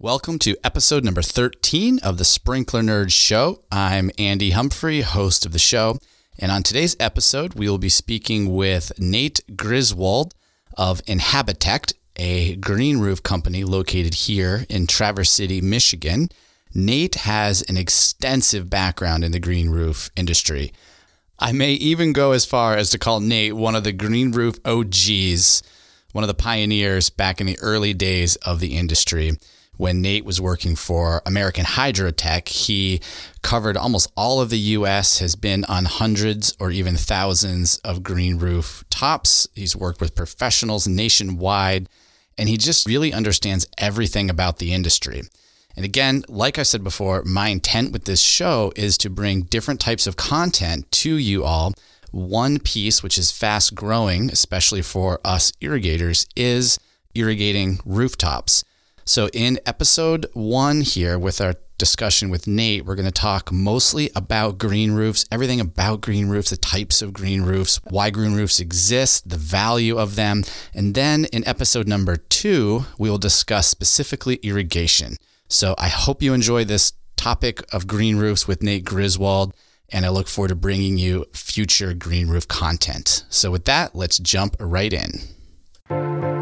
[0.00, 3.64] Welcome to episode number 13 of the Sprinkler Nerd Show.
[3.72, 5.98] I'm Andy Humphrey, host of the show.
[6.38, 10.36] And on today's episode, we will be speaking with Nate Griswold
[10.76, 16.28] of Inhabitect, a green roof company located here in Traverse City, Michigan.
[16.72, 20.72] Nate has an extensive background in the green roof industry.
[21.40, 24.60] I may even go as far as to call Nate one of the green roof
[24.64, 25.64] OGs,
[26.12, 29.36] one of the pioneers back in the early days of the industry
[29.78, 33.00] when Nate was working for American Hydrotech, he
[33.42, 38.38] covered almost all of the US, has been on hundreds or even thousands of green
[38.38, 39.48] roof tops.
[39.54, 41.88] He's worked with professionals nationwide,
[42.36, 45.22] and he just really understands everything about the industry.
[45.76, 49.78] And again, like I said before, my intent with this show is to bring different
[49.78, 51.72] types of content to you all.
[52.10, 56.80] One piece, which is fast growing, especially for us irrigators, is
[57.14, 58.64] irrigating rooftops.
[59.08, 64.10] So, in episode one here with our discussion with Nate, we're going to talk mostly
[64.14, 68.60] about green roofs, everything about green roofs, the types of green roofs, why green roofs
[68.60, 70.44] exist, the value of them.
[70.74, 75.16] And then in episode number two, we will discuss specifically irrigation.
[75.48, 79.54] So, I hope you enjoy this topic of green roofs with Nate Griswold.
[79.88, 83.24] And I look forward to bringing you future green roof content.
[83.30, 86.37] So, with that, let's jump right in.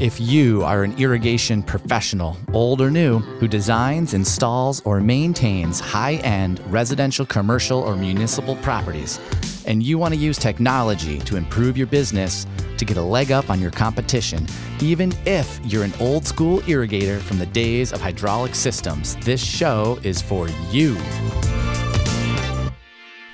[0.00, 6.20] If you are an irrigation professional, old or new, who designs, installs, or maintains high
[6.22, 9.18] end residential, commercial, or municipal properties,
[9.66, 13.50] and you want to use technology to improve your business to get a leg up
[13.50, 14.46] on your competition,
[14.80, 19.98] even if you're an old school irrigator from the days of hydraulic systems, this show
[20.04, 20.96] is for you.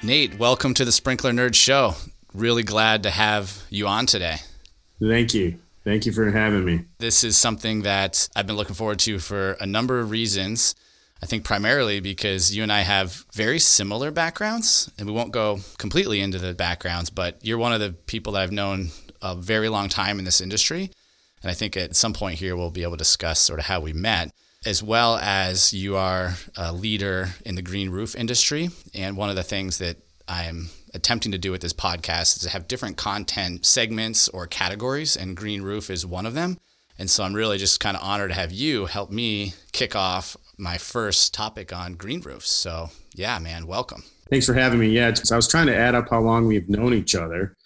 [0.02, 1.92] Nate, welcome to the Sprinkler Nerd Show.
[2.32, 4.36] Really glad to have you on today.
[4.98, 5.58] Thank you.
[5.84, 6.86] Thank you for having me.
[6.98, 10.74] This is something that I've been looking forward to for a number of reasons.
[11.22, 15.60] I think primarily because you and I have very similar backgrounds, and we won't go
[15.78, 18.88] completely into the backgrounds, but you're one of the people that I've known
[19.22, 20.90] a very long time in this industry.
[21.42, 23.80] And I think at some point here, we'll be able to discuss sort of how
[23.80, 24.32] we met,
[24.64, 28.70] as well as you are a leader in the green roof industry.
[28.94, 32.50] And one of the things that I'm attempting to do with this podcast is to
[32.50, 36.58] have different content segments or categories, and Green Roof is one of them.
[36.98, 40.36] And so I'm really just kind of honored to have you help me kick off
[40.56, 42.48] my first topic on green roofs.
[42.48, 44.04] So, yeah, man, welcome.
[44.30, 44.88] Thanks for having me.
[44.88, 47.56] Yeah, I was trying to add up how long we've known each other,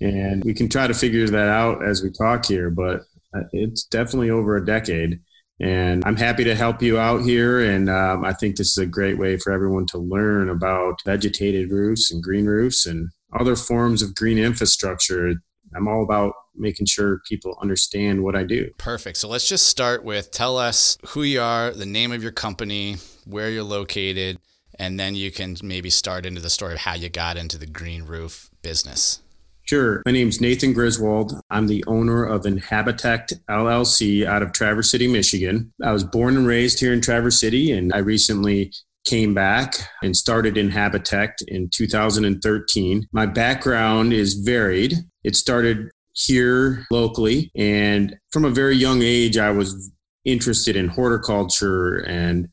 [0.00, 3.02] and we can try to figure that out as we talk here, but
[3.34, 5.20] uh, it's definitely over a decade.
[5.58, 7.60] And I'm happy to help you out here.
[7.60, 11.70] And um, I think this is a great way for everyone to learn about vegetated
[11.70, 15.32] roofs and green roofs and other forms of green infrastructure.
[15.74, 18.70] I'm all about making sure people understand what I do.
[18.78, 19.18] Perfect.
[19.18, 22.96] So let's just start with tell us who you are, the name of your company,
[23.24, 24.38] where you're located,
[24.78, 27.66] and then you can maybe start into the story of how you got into the
[27.66, 29.20] green roof business.
[29.68, 30.00] Sure.
[30.06, 31.40] My name is Nathan Griswold.
[31.50, 35.72] I'm the owner of Inhabitect LLC out of Traverse City, Michigan.
[35.82, 38.72] I was born and raised here in Traverse City, and I recently
[39.06, 43.08] came back and started Inhabitect in 2013.
[43.10, 44.94] My background is varied.
[45.24, 49.90] It started here locally, and from a very young age, I was
[50.24, 52.46] interested in horticulture and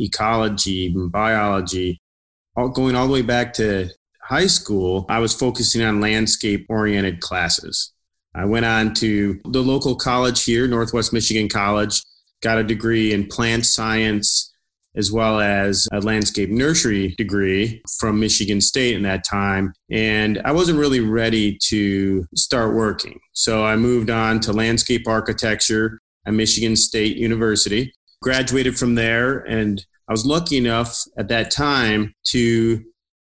[0.00, 2.00] ecology and biology,
[2.56, 3.88] all going all the way back to
[4.28, 7.92] high school, I was focusing on landscape oriented classes.
[8.34, 12.02] I went on to the local college here, Northwest Michigan College,
[12.42, 14.52] got a degree in plant science
[14.96, 19.72] as well as a landscape nursery degree from Michigan State in that time.
[19.90, 23.20] And I wasn't really ready to start working.
[23.32, 29.84] So I moved on to landscape architecture at Michigan State University, graduated from there, and
[30.08, 32.82] I was lucky enough at that time to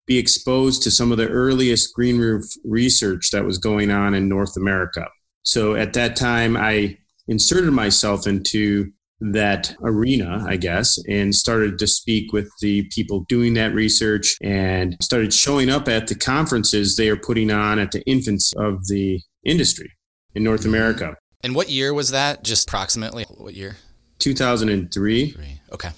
[0.07, 4.29] be exposed to some of the earliest green roof research that was going on in
[4.29, 5.07] North America.
[5.43, 11.87] So at that time, I inserted myself into that arena, I guess, and started to
[11.87, 17.09] speak with the people doing that research and started showing up at the conferences they
[17.09, 19.91] are putting on at the infancy of the industry
[20.35, 20.71] in North mm-hmm.
[20.71, 21.17] America.
[21.43, 22.43] And what year was that?
[22.43, 23.77] Just approximately what year?
[24.19, 25.37] 2003.
[25.73, 25.91] Okay.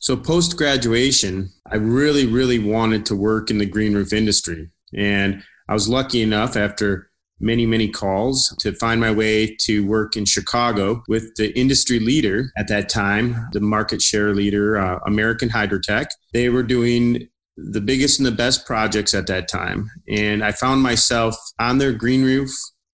[0.00, 4.70] So post graduation, I really, really wanted to work in the green roof industry.
[4.96, 10.16] And I was lucky enough after many, many calls to find my way to work
[10.16, 15.50] in Chicago with the industry leader at that time, the market share leader, uh, American
[15.50, 16.06] Hydrotech.
[16.32, 19.90] They were doing the biggest and the best projects at that time.
[20.08, 22.50] And I found myself on their green roof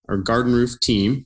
[0.09, 1.25] or garden roof team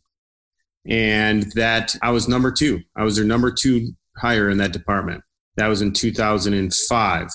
[0.86, 2.80] and that I was number two.
[2.96, 5.22] I was their number two hire in that department.
[5.60, 7.28] That was in 2005.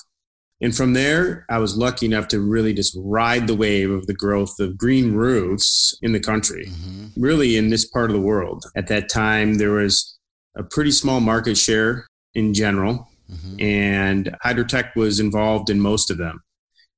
[0.60, 4.16] And from there, I was lucky enough to really just ride the wave of the
[4.16, 7.22] growth of green roofs in the country, mm-hmm.
[7.22, 8.66] really in this part of the world.
[8.75, 10.18] At that time, there was
[10.57, 13.62] a pretty small market share in general, mm-hmm.
[13.62, 16.42] and Hydrotech was involved in most of them.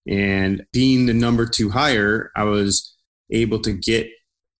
[0.07, 2.95] And being the number two hire, I was
[3.31, 4.07] able to get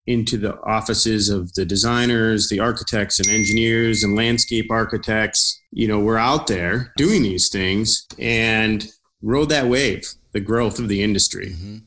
[0.07, 5.61] into the offices of the designers, the architects and engineers and landscape architects.
[5.71, 8.87] You know, we're out there doing these things and
[9.21, 11.49] rode that wave, the growth of the industry.
[11.49, 11.77] Mm-hmm.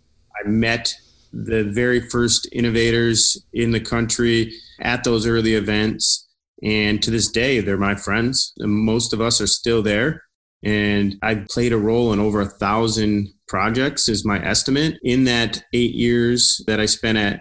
[0.45, 0.95] I met
[1.33, 6.29] the very first innovators in the country at those early events.
[6.63, 8.53] And to this day, they're my friends.
[8.59, 10.25] And most of us are still there.
[10.63, 15.63] And I've played a role in over a thousand projects, is my estimate, in that
[15.73, 17.41] eight years that I spent at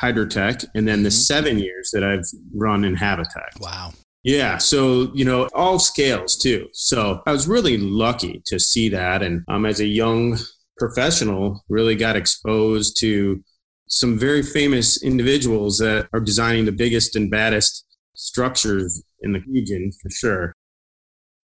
[0.00, 1.14] Hydrotech, and then the mm-hmm.
[1.14, 3.60] seven years that I've run Inhabitect.
[3.60, 3.92] Wow.
[4.22, 4.56] Yeah.
[4.56, 6.68] So, you know, all scales too.
[6.72, 9.22] So I was really lucky to see that.
[9.22, 10.38] And um, as a young
[10.78, 13.44] professional, really got exposed to
[13.86, 19.92] some very famous individuals that are designing the biggest and baddest structures in the region
[20.00, 20.54] for sure.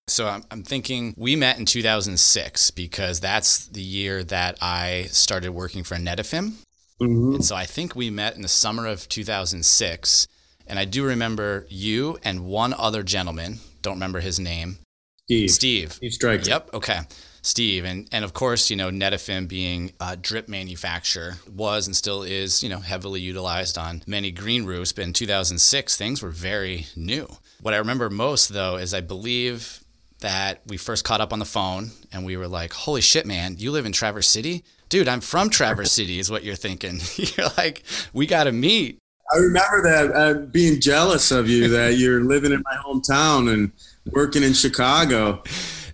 [0.08, 5.52] So I'm, I'm thinking we met in 2006 because that's the year that I started
[5.52, 6.54] working for Netafim.
[7.02, 7.36] Mm-hmm.
[7.36, 10.28] And so I think we met in the summer of 2006.
[10.68, 14.80] And I do remember you and one other gentleman, don't remember his name.
[15.26, 15.52] Steve.
[15.52, 15.92] Steve.
[15.94, 16.50] Steve Stryker.
[16.50, 16.70] Yep.
[16.74, 17.00] Okay.
[17.42, 17.86] Steve.
[17.86, 22.64] And, and of course, you know, Netafim being a drip manufacturer was and still is,
[22.64, 24.92] you know, heavily utilized on many green roofs.
[24.92, 27.28] But in 2006, things were very new.
[27.62, 29.84] What I remember most, though, is I believe
[30.22, 33.56] that we first caught up on the phone and we were like, holy shit, man,
[33.58, 34.64] you live in Traverse City?
[34.90, 37.00] Dude, I'm from Traverse City, is what you're thinking.
[37.16, 39.00] you're like, we got to meet.
[39.32, 43.72] I remember that uh, being jealous of you that you're living in my hometown and
[44.12, 45.44] working in Chicago.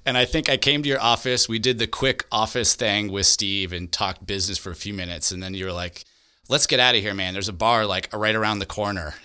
[0.05, 1.49] And I think I came to your office.
[1.49, 5.31] We did the quick office thing with Steve and talked business for a few minutes.
[5.31, 6.05] And then you were like,
[6.47, 7.33] let's get out of here, man.
[7.33, 9.15] There's a bar like right around the corner.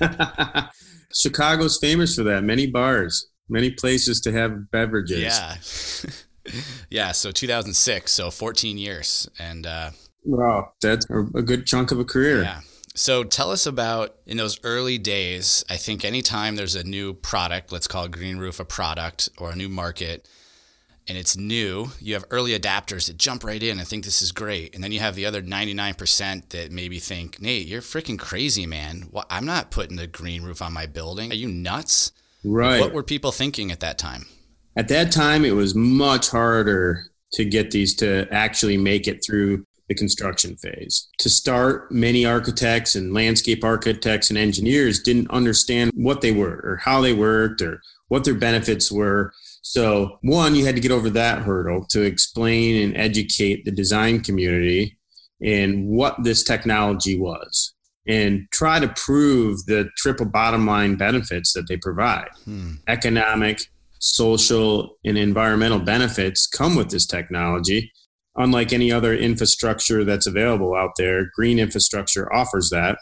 [1.14, 2.42] Chicago's famous for that.
[2.42, 5.20] Many bars, many places to have beverages.
[5.20, 5.56] Yeah.
[6.90, 9.90] yeah, so 2006, so 14 years, and uh,
[10.24, 12.42] wow, that's a good chunk of a career.
[12.42, 12.60] Yeah.
[12.96, 15.64] So tell us about in those early days.
[15.68, 19.56] I think anytime there's a new product, let's call Green Roof a product or a
[19.56, 20.28] new market,
[21.06, 24.32] and it's new, you have early adapters that jump right in and think this is
[24.32, 24.74] great.
[24.74, 29.08] And then you have the other 99% that maybe think, Nate, you're freaking crazy, man.
[29.10, 31.30] Well, I'm not putting a green roof on my building.
[31.30, 32.12] Are you nuts?
[32.42, 32.80] Right.
[32.80, 34.26] What were people thinking at that time?
[34.76, 37.04] At that time, it was much harder
[37.34, 41.08] to get these to actually make it through the construction phase.
[41.18, 46.80] To start, many architects and landscape architects and engineers didn't understand what they were or
[46.82, 49.32] how they worked or what their benefits were.
[49.62, 54.20] So, one, you had to get over that hurdle to explain and educate the design
[54.20, 54.96] community
[55.40, 57.74] in what this technology was
[58.06, 62.72] and try to prove the triple bottom line benefits that they provide hmm.
[62.88, 63.66] economic,
[64.04, 67.90] social and environmental benefits come with this technology.
[68.36, 72.98] Unlike any other infrastructure that's available out there, green infrastructure offers that,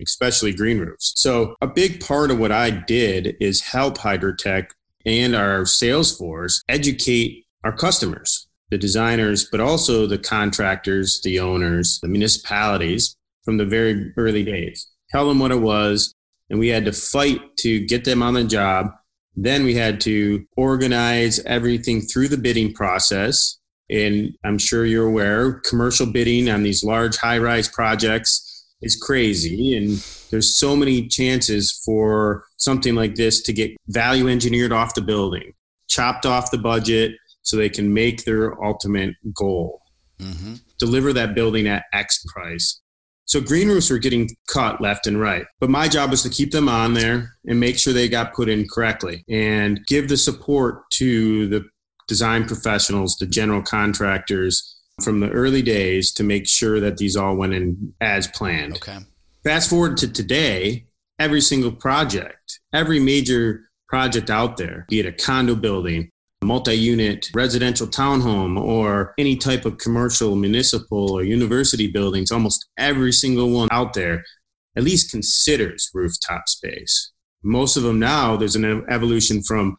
[0.00, 1.12] especially green roofs.
[1.16, 4.66] So, a big part of what I did is help Hydrotech
[5.04, 11.98] and our sales force educate our customers, the designers, but also the contractors, the owners,
[12.00, 14.86] the municipalities from the very early days.
[15.10, 16.14] Tell them what it was,
[16.48, 18.90] and we had to fight to get them on the job
[19.36, 23.58] then we had to organize everything through the bidding process.
[23.90, 29.76] And I'm sure you're aware, commercial bidding on these large high rise projects is crazy.
[29.76, 29.98] And
[30.30, 35.52] there's so many chances for something like this to get value engineered off the building,
[35.88, 37.12] chopped off the budget
[37.42, 39.80] so they can make their ultimate goal.
[40.18, 40.54] Mm-hmm.
[40.78, 42.80] Deliver that building at X price.
[43.26, 45.46] So green roofs were getting cut left and right.
[45.60, 48.48] But my job was to keep them on there and make sure they got put
[48.48, 51.64] in correctly and give the support to the
[52.06, 57.34] design professionals, the general contractors from the early days to make sure that these all
[57.34, 58.76] went in as planned.
[58.76, 58.98] Okay.
[59.42, 60.86] Fast forward to today,
[61.18, 66.10] every single project, every major project out there, be it a condo building,
[66.44, 73.50] multi-unit residential townhome or any type of commercial municipal or university buildings almost every single
[73.50, 74.24] one out there
[74.76, 79.76] at least considers rooftop space most of them now there's an evolution from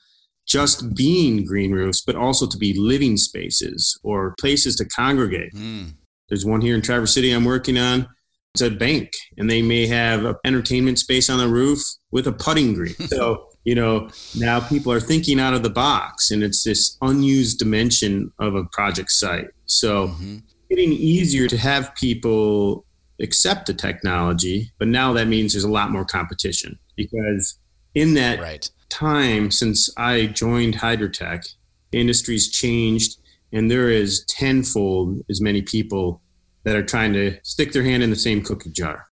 [0.48, 5.92] just being green roofs but also to be living spaces or places to congregate mm.
[6.30, 8.08] there's one here in traverse city i'm working on
[8.56, 11.82] it's a bank and they may have an entertainment space on the roof
[12.12, 12.96] with a putting green.
[13.08, 17.60] So, you know, now people are thinking out of the box and it's this unused
[17.60, 19.48] dimension of a project site.
[19.66, 20.38] So, mm-hmm.
[20.70, 22.86] getting easier to have people
[23.20, 27.58] accept the technology, but now that means there's a lot more competition because
[27.96, 28.70] in that right.
[28.90, 31.48] time since I joined Hydrotech,
[31.92, 33.18] the industry's changed
[33.52, 36.22] and there is tenfold as many people
[36.66, 39.08] that are trying to stick their hand in the same cookie jar.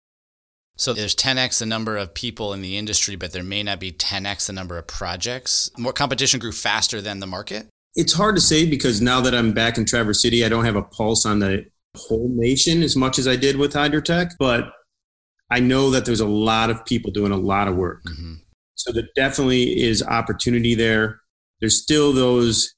[0.80, 3.92] So there's 10x the number of people in the industry, but there may not be
[3.92, 5.70] 10x the number of projects.
[5.78, 7.68] More competition grew faster than the market.
[7.96, 10.78] It's hard to say because now that I'm back in Traverse City, I don't have
[10.78, 11.66] a pulse on the
[11.98, 14.72] whole nation as much as I did with Hydrotech, but
[15.52, 18.02] I know that there's a lot of people doing a lot of work.
[18.06, 18.36] Mm-hmm.
[18.76, 21.20] So there definitely is opportunity there.
[21.60, 22.74] There's still those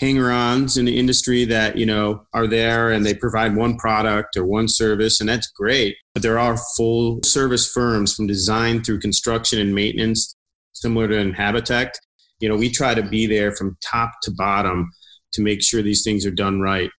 [0.00, 4.44] hanger-ons in the industry that you know are there and they provide one product or
[4.44, 5.94] one service and that's great.
[6.14, 10.34] But there are full service firms from design through construction and maintenance
[10.72, 12.00] similar to Inhabitect.
[12.40, 14.90] You know we try to be there from top to bottom
[15.32, 16.90] to make sure these things are done right.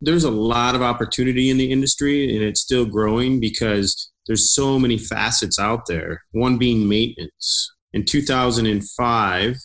[0.00, 4.78] There's a lot of opportunity in the industry and it's still growing because there's so
[4.78, 6.22] many facets out there.
[6.32, 7.70] One being maintenance.
[7.92, 9.56] In 2005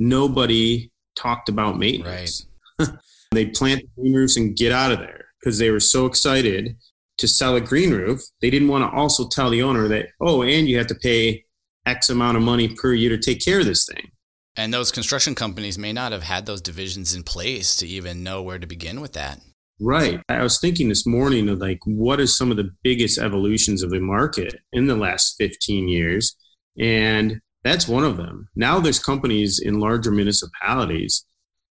[0.00, 2.46] nobody talked about maintenance.
[2.78, 2.88] Right.
[3.32, 6.76] they plant green roofs and get out of there because they were so excited
[7.18, 8.20] to sell a green roof.
[8.40, 11.44] They didn't want to also tell the owner that, oh, and you have to pay
[11.86, 14.10] X amount of money per year to take care of this thing.
[14.56, 18.42] And those construction companies may not have had those divisions in place to even know
[18.42, 19.40] where to begin with that.
[19.80, 20.20] Right.
[20.28, 23.90] I was thinking this morning of like, what is some of the biggest evolutions of
[23.90, 26.36] the market in the last 15 years?
[26.78, 28.48] And that's one of them.
[28.56, 31.24] Now there's companies in larger municipalities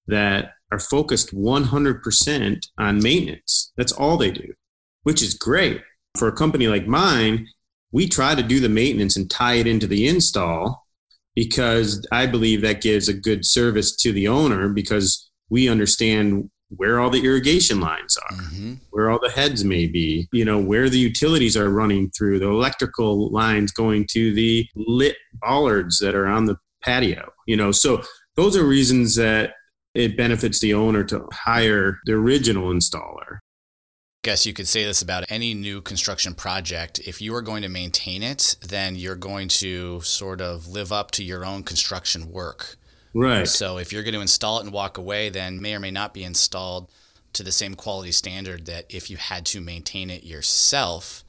[0.07, 3.71] that are focused 100% on maintenance.
[3.77, 4.53] That's all they do,
[5.03, 5.81] which is great.
[6.17, 7.47] For a company like mine,
[7.91, 10.85] we try to do the maintenance and tie it into the install
[11.35, 16.99] because I believe that gives a good service to the owner because we understand where
[16.99, 18.73] all the irrigation lines are, mm-hmm.
[18.91, 22.47] where all the heads may be, you know, where the utilities are running through, the
[22.47, 27.71] electrical lines going to the lit bollards that are on the patio, you know.
[27.71, 28.01] So
[28.35, 29.53] those are reasons that
[29.93, 33.39] it benefits the owner to hire the original installer.
[34.23, 36.97] Guess you could say this about any new construction project.
[36.99, 41.11] If you are going to maintain it, then you're going to sort of live up
[41.11, 42.77] to your own construction work.
[43.13, 43.47] Right.
[43.47, 46.13] So if you're going to install it and walk away, then may or may not
[46.13, 46.89] be installed
[47.33, 51.23] to the same quality standard that if you had to maintain it yourself,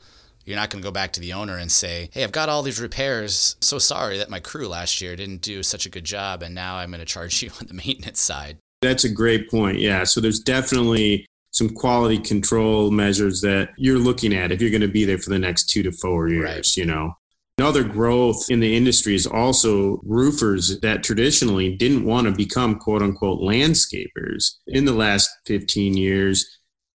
[0.45, 2.63] you're not going to go back to the owner and say, Hey, I've got all
[2.63, 3.57] these repairs.
[3.61, 6.43] So sorry that my crew last year didn't do such a good job.
[6.43, 8.59] And now I'm going to charge you on the maintenance side.
[8.83, 9.79] That's a great point.
[9.79, 10.05] Yeah.
[10.05, 14.89] So there's definitely some quality control measures that you're looking at if you're going to
[14.89, 16.77] be there for the next two to four years, right.
[16.77, 17.17] you know.
[17.59, 23.01] Another growth in the industry is also roofers that traditionally didn't want to become quote
[23.01, 24.57] unquote landscapers.
[24.67, 26.45] In the last 15 years,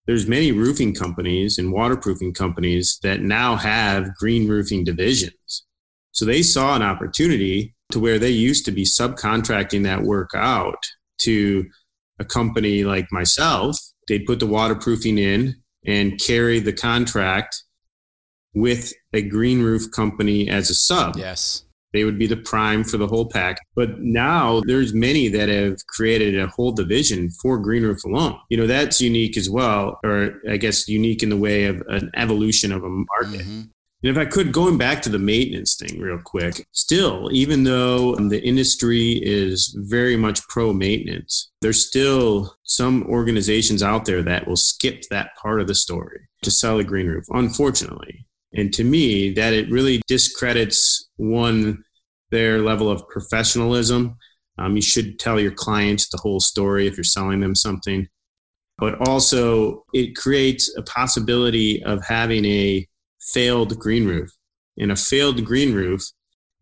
[0.06, 5.66] there's many roofing companies and waterproofing companies that now have green roofing divisions.
[6.12, 10.82] So they saw an opportunity to where they used to be subcontracting that work out
[11.22, 11.66] to
[12.18, 13.76] a company like myself.
[14.08, 17.62] They'd put the waterproofing in and carry the contract
[18.56, 21.16] with a green roof company as a sub.
[21.16, 21.62] Yes.
[21.92, 23.58] They would be the prime for the whole pack.
[23.74, 28.38] But now there's many that have created a whole division for green roof alone.
[28.48, 32.10] You know, that's unique as well, or I guess unique in the way of an
[32.16, 33.46] evolution of a market.
[33.46, 33.62] Mm-hmm.
[34.02, 38.14] And if I could, going back to the maintenance thing real quick, still, even though
[38.16, 44.56] the industry is very much pro maintenance, there's still some organizations out there that will
[44.56, 48.25] skip that part of the story to sell a green roof, unfortunately.
[48.54, 51.84] And to me, that it really discredits one,
[52.30, 54.16] their level of professionalism.
[54.58, 58.08] Um, you should tell your clients the whole story if you're selling them something.
[58.78, 62.86] But also, it creates a possibility of having a
[63.32, 64.30] failed green roof.
[64.78, 66.02] And a failed green roof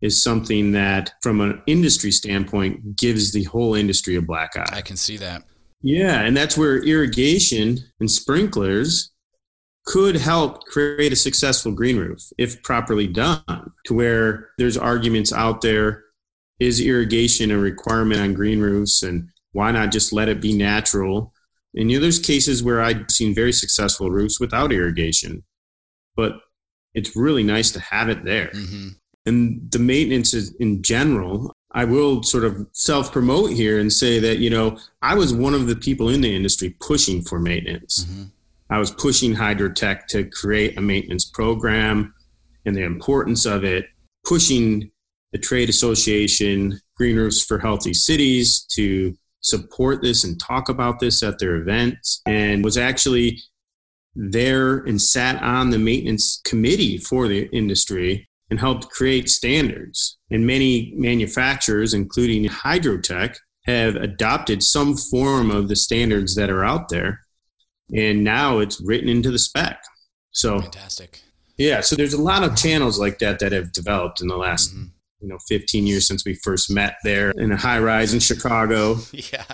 [0.01, 4.69] is something that, from an industry standpoint, gives the whole industry a black eye.
[4.71, 5.43] I can see that.
[5.81, 9.11] Yeah, and that's where irrigation and sprinklers
[9.85, 15.61] could help create a successful green roof if properly done to where there's arguments out
[15.61, 16.03] there
[16.59, 21.33] is irrigation a requirement on green roofs and why not just let it be natural?
[21.75, 25.43] And you know there's cases where i've seen very successful roofs without irrigation
[26.15, 26.39] but
[26.93, 28.47] it's really nice to have it there.
[28.47, 28.87] Mm-hmm.
[29.25, 34.19] and the maintenance is in general i will sort of self promote here and say
[34.19, 38.05] that you know i was one of the people in the industry pushing for maintenance.
[38.05, 38.23] Mm-hmm
[38.69, 42.13] I was pushing Hydrotech to create a maintenance program
[42.65, 43.85] and the importance of it,
[44.25, 44.91] pushing
[45.31, 51.21] the trade association, Green Roofs for Healthy Cities, to support this and talk about this
[51.21, 53.39] at their events, and was actually
[54.15, 60.17] there and sat on the maintenance committee for the industry and helped create standards.
[60.31, 66.89] And many manufacturers, including Hydrotech, have adopted some form of the standards that are out
[66.89, 67.24] there.
[67.93, 69.83] And now it's written into the spec.
[70.31, 71.21] So fantastic.
[71.57, 71.81] Yeah.
[71.81, 74.85] So there's a lot of channels like that that have developed in the last, mm-hmm.
[75.21, 78.97] you know, 15 years since we first met there in a high rise in Chicago.
[79.11, 79.45] yeah.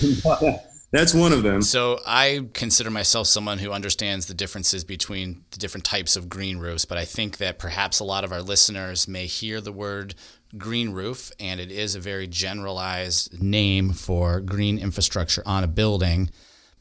[0.92, 1.62] That's one of them.
[1.62, 6.58] So I consider myself someone who understands the differences between the different types of green
[6.58, 10.14] roofs, but I think that perhaps a lot of our listeners may hear the word
[10.58, 16.30] green roof, and it is a very generalized name for green infrastructure on a building.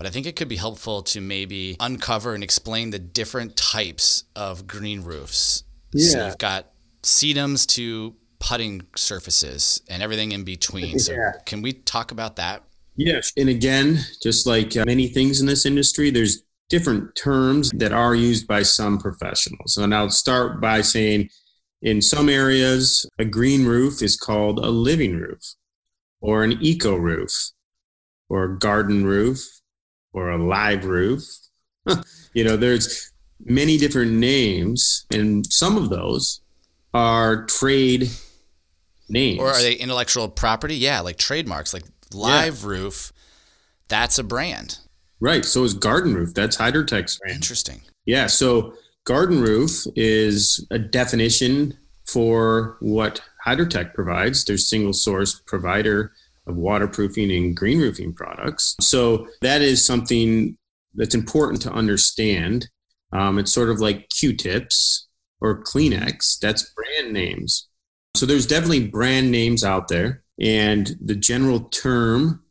[0.01, 4.24] But I think it could be helpful to maybe uncover and explain the different types
[4.36, 5.63] of green roofs.
[5.93, 6.10] Yeah.
[6.10, 6.72] So you've got
[7.03, 10.98] sedums to putting surfaces and everything in between.
[10.98, 11.34] So yeah.
[11.46, 12.63] can we talk about that
[12.96, 13.31] Yes.
[13.38, 18.15] And again, just like uh, many things in this industry, there's different terms that are
[18.15, 19.77] used by some professionals.
[19.77, 21.29] And I'll start by saying
[21.84, 25.53] in some areas, a green roof is called a living roof
[26.22, 27.51] or an eco roof
[28.29, 29.60] or a garden roof
[30.13, 31.23] or a live roof.
[32.33, 33.11] you know, there's
[33.43, 36.41] many different names, and some of those
[36.93, 38.09] are trade
[39.09, 39.39] names.
[39.39, 40.75] Or are they intellectual property?
[40.75, 42.69] Yeah, like trademarks, like Live yeah.
[42.69, 43.13] Roof,
[43.87, 44.79] that's a brand.
[45.19, 45.45] Right.
[45.45, 46.33] So is Garden Roof.
[46.33, 47.35] That's Hydrotech's brand.
[47.35, 47.81] Interesting.
[48.05, 48.27] Yeah.
[48.27, 54.45] So Garden Roof is a definition for what Hydrotech provides.
[54.45, 56.13] Their single source provider
[56.48, 58.75] of waterproofing and green roofing products.
[58.81, 60.57] So that is something
[60.95, 62.67] that's important to understand.
[63.13, 65.07] Um, it's sort of like Q-tips
[65.39, 66.39] or Kleenex.
[66.39, 67.67] That's brand names.
[68.15, 70.24] So there's definitely brand names out there.
[70.39, 72.44] And the general term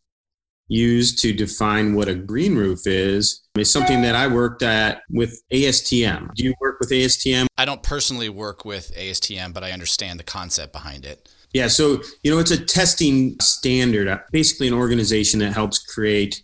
[0.69, 5.43] used to define what a green roof is is something that I worked at with
[5.53, 6.33] ASTM.
[6.35, 7.47] Do you work with ASTM?
[7.59, 11.29] I don't personally work with ASTM, but I understand the concept behind it.
[11.53, 16.43] Yeah, so you know it's a testing standard, uh, basically an organization that helps create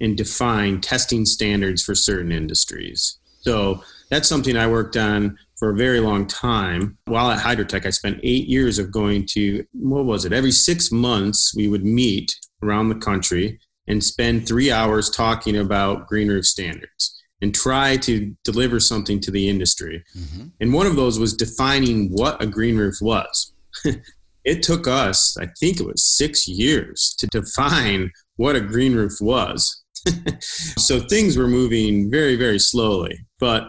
[0.00, 3.18] and define testing standards for certain industries.
[3.40, 6.98] So that's something I worked on for a very long time.
[7.06, 10.32] While at Hydrotech, I spent eight years of going to, what was it?
[10.32, 13.58] Every six months, we would meet around the country
[13.88, 19.30] and spend three hours talking about green roof standards and try to deliver something to
[19.30, 20.02] the industry.
[20.16, 20.46] Mm-hmm.
[20.60, 23.52] And one of those was defining what a green roof was.
[24.46, 29.20] it took us, I think it was six years to define what a green roof
[29.20, 29.82] was.
[30.40, 33.26] so things were moving very, very slowly.
[33.40, 33.64] But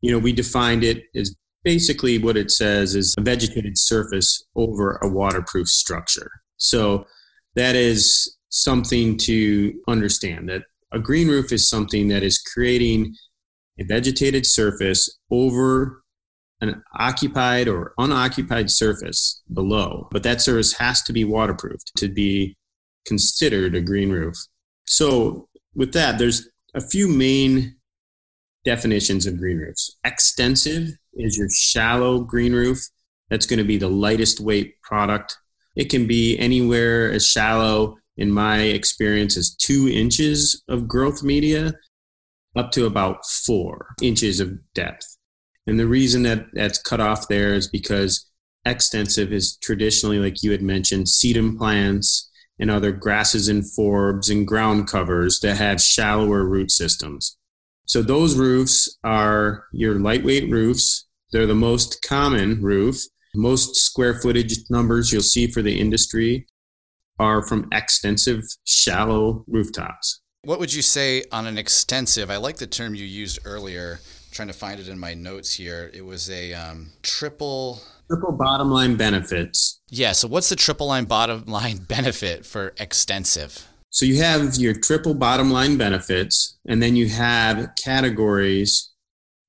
[0.00, 4.98] you know, we defined it as basically what it says is a vegetated surface over
[5.02, 6.30] a waterproof structure.
[6.56, 7.06] So
[7.54, 13.14] that is something to understand that a green roof is something that is creating
[13.78, 16.03] a vegetated surface over
[16.68, 20.08] an occupied or unoccupied surface below.
[20.10, 22.56] But that surface has to be waterproofed to be
[23.06, 24.36] considered a green roof.
[24.86, 27.76] So with that, there's a few main
[28.64, 29.96] definitions of green roofs.
[30.04, 32.80] Extensive is your shallow green roof.
[33.30, 35.36] That's going to be the lightest weight product.
[35.76, 41.74] It can be anywhere as shallow, in my experience, as two inches of growth media
[42.56, 45.13] up to about four inches of depth.
[45.66, 48.30] And the reason that that's cut off there is because
[48.64, 54.46] extensive is traditionally, like you had mentioned, sedum plants and other grasses and forbs and
[54.46, 57.36] ground covers that have shallower root systems.
[57.86, 61.06] So those roofs are your lightweight roofs.
[61.32, 63.02] They're the most common roof.
[63.34, 66.46] Most square footage numbers you'll see for the industry
[67.18, 70.20] are from extensive, shallow rooftops.
[70.44, 72.30] What would you say on an extensive?
[72.30, 74.00] I like the term you used earlier.
[74.34, 75.92] Trying to find it in my notes here.
[75.94, 79.80] It was a um, triple triple bottom line benefits.
[79.90, 80.10] Yeah.
[80.10, 83.68] So what's the triple line bottom line benefit for extensive?
[83.90, 88.90] So you have your triple bottom line benefits, and then you have categories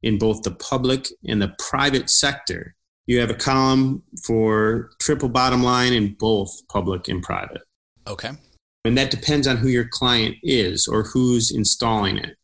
[0.04, 2.76] in both the public and the private sector.
[3.08, 7.64] You have a column for triple bottom line in both public and private.
[8.06, 8.34] Okay.
[8.84, 12.38] And that depends on who your client is or who's installing it.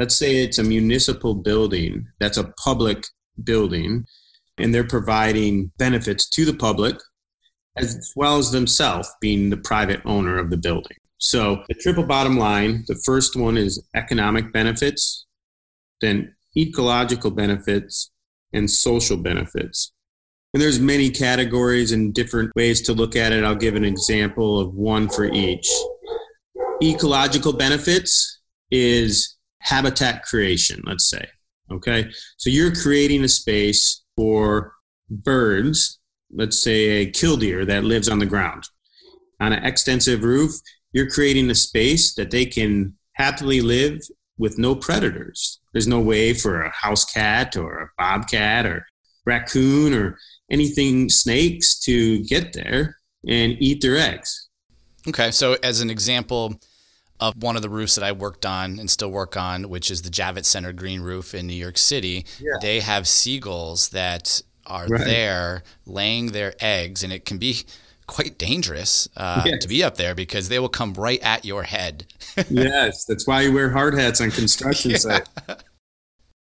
[0.00, 3.04] Let's say it's a municipal building that's a public
[3.44, 4.06] building,
[4.56, 6.96] and they're providing benefits to the public
[7.76, 10.96] as well as themselves being the private owner of the building.
[11.18, 15.26] So the triple bottom line, the first one is economic benefits,
[16.00, 18.10] then ecological benefits,
[18.54, 19.92] and social benefits.
[20.54, 23.44] And there's many categories and different ways to look at it.
[23.44, 25.68] I'll give an example of one for each.
[26.82, 31.26] Ecological benefits is habitat creation, let's say.
[31.70, 32.10] Okay.
[32.36, 34.74] So you're creating a space for
[35.08, 35.98] birds,
[36.32, 38.64] let's say a killdeer that lives on the ground.
[39.40, 40.52] On an extensive roof,
[40.92, 44.00] you're creating a space that they can happily live
[44.38, 45.60] with no predators.
[45.72, 48.86] There's no way for a house cat or a bobcat or
[49.24, 50.18] raccoon or
[50.50, 52.96] anything snakes to get there
[53.28, 54.48] and eat their eggs.
[55.06, 56.58] Okay, so as an example
[57.20, 60.02] of one of the roofs that I worked on and still work on, which is
[60.02, 62.52] the Javits Center Green Roof in New York City, yeah.
[62.60, 65.04] they have seagulls that are right.
[65.04, 67.64] there laying their eggs, and it can be
[68.06, 69.62] quite dangerous uh, yes.
[69.62, 72.06] to be up there because they will come right at your head.
[72.48, 74.96] yes, that's why you wear hard hats on construction yeah.
[74.96, 75.30] sites.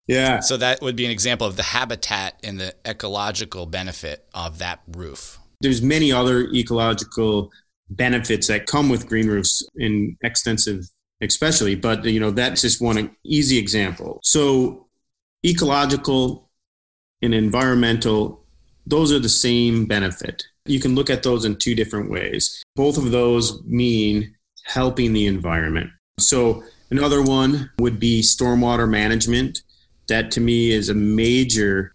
[0.06, 0.40] Yeah.
[0.40, 4.80] So that would be an example of the habitat and the ecological benefit of that
[4.87, 5.38] roof.
[5.60, 7.50] There's many other ecological
[7.90, 10.85] benefits that come with green roofs in extensive
[11.20, 14.20] especially, but you know that's just one easy example.
[14.23, 14.88] So
[15.44, 16.51] ecological
[17.23, 18.44] and environmental
[18.87, 20.44] those are the same benefit.
[20.66, 22.62] You can look at those in two different ways.
[22.77, 25.90] Both of those mean helping the environment.
[26.18, 29.62] So another one would be stormwater management
[30.09, 31.94] that to me is a major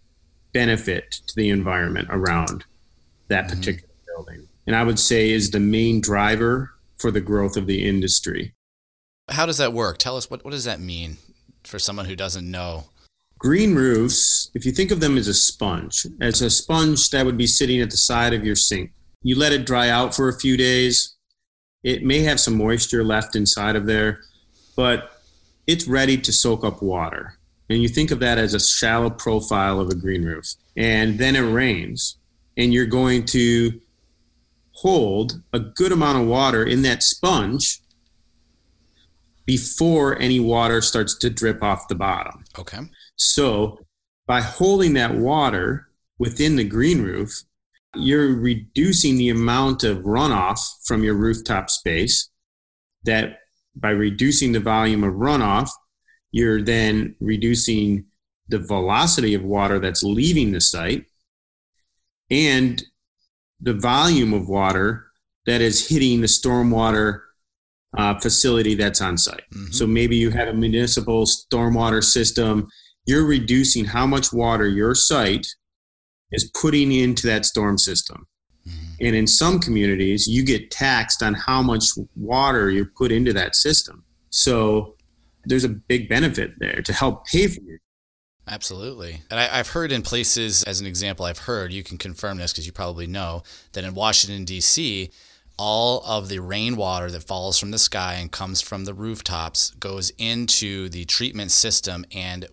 [0.52, 2.64] benefit to the environment around
[3.28, 3.58] that mm-hmm.
[3.58, 4.14] particular mm-hmm.
[4.14, 4.48] building.
[4.66, 8.54] And I would say is the main driver for the growth of the industry.
[9.28, 9.98] How does that work?
[9.98, 11.16] Tell us what, what does that mean
[11.64, 12.84] for someone who doesn't know?
[13.38, 17.38] Green roofs, if you think of them as a sponge, as a sponge that would
[17.38, 18.92] be sitting at the side of your sink,
[19.22, 21.14] you let it dry out for a few days.
[21.82, 24.20] It may have some moisture left inside of there,
[24.76, 25.22] but
[25.66, 27.38] it's ready to soak up water.
[27.70, 30.54] And you think of that as a shallow profile of a green roof.
[30.76, 32.16] And then it rains,
[32.56, 33.80] and you're going to
[34.80, 37.80] hold a good amount of water in that sponge
[39.46, 42.44] before any water starts to drip off the bottom.
[42.58, 42.78] Okay.
[43.16, 43.78] So
[44.26, 45.88] by holding that water
[46.18, 47.42] within the green roof,
[47.94, 52.30] you're reducing the amount of runoff from your rooftop space
[53.04, 53.38] that
[53.74, 55.70] by reducing the volume of runoff
[56.32, 58.04] you're then reducing
[58.48, 61.04] the velocity of water that's leaving the site
[62.30, 62.84] and
[63.60, 65.06] the volume of water
[65.46, 67.20] that is hitting the stormwater
[67.96, 69.42] uh, facility that's on site.
[69.52, 69.72] Mm-hmm.
[69.72, 72.68] So maybe you have a municipal stormwater system,
[73.06, 75.46] you're reducing how much water your site
[76.30, 78.26] is putting into that storm system.
[78.66, 79.06] Mm-hmm.
[79.06, 83.56] And in some communities, you get taxed on how much water you put into that
[83.56, 84.04] system.
[84.30, 84.96] So
[85.44, 87.80] there's a big benefit there to help pay for it.
[88.50, 89.22] Absolutely.
[89.30, 92.52] And I, have heard in places, as an example, I've heard, you can confirm this
[92.52, 95.10] because you probably know, that in Washington, D.C.,
[95.56, 100.10] all of the rainwater that falls from the sky and comes from the rooftops goes
[100.18, 102.46] into the treatment system and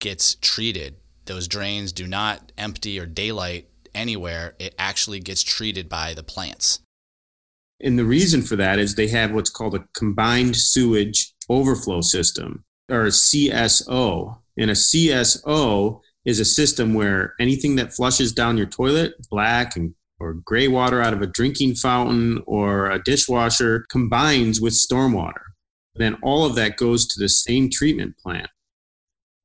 [0.00, 0.96] gets treated.
[1.24, 6.80] Those drains do not empty or daylight anywhere, it actually gets treated by the plants.
[7.80, 12.64] And the reason for that is they have what's called a combined sewage overflow system
[12.90, 14.38] or CSO.
[14.58, 19.94] And a CSO is a system where anything that flushes down your toilet, black and
[20.20, 25.44] or gray water out of a drinking fountain or a dishwasher combines with stormwater.
[25.94, 28.48] Then all of that goes to the same treatment plant.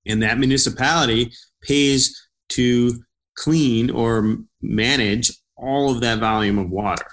[0.05, 3.03] And that municipality pays to
[3.35, 7.05] clean or manage all of that volume of water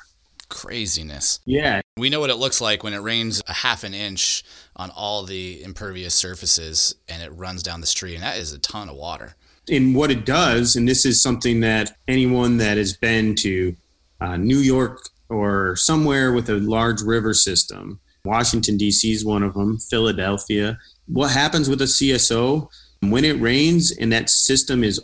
[0.50, 1.40] craziness.
[1.46, 1.80] Yeah.
[1.96, 4.44] We know what it looks like when it rains a half an inch
[4.76, 8.58] on all the impervious surfaces and it runs down the street, and that is a
[8.58, 9.36] ton of water.
[9.70, 13.76] And what it does, and this is something that anyone that has been to
[14.20, 19.10] uh, New York or somewhere with a large river system, Washington, D.C.
[19.10, 20.78] is one of them, Philadelphia.
[21.06, 22.68] What happens with a CSO
[23.00, 25.00] when it rains and that system is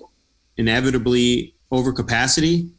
[0.57, 2.71] inevitably over capacity?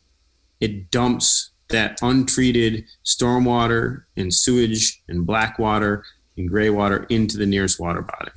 [0.60, 6.04] It dumps that untreated stormwater and sewage and black water
[6.38, 8.32] and gray water into the nearest water body.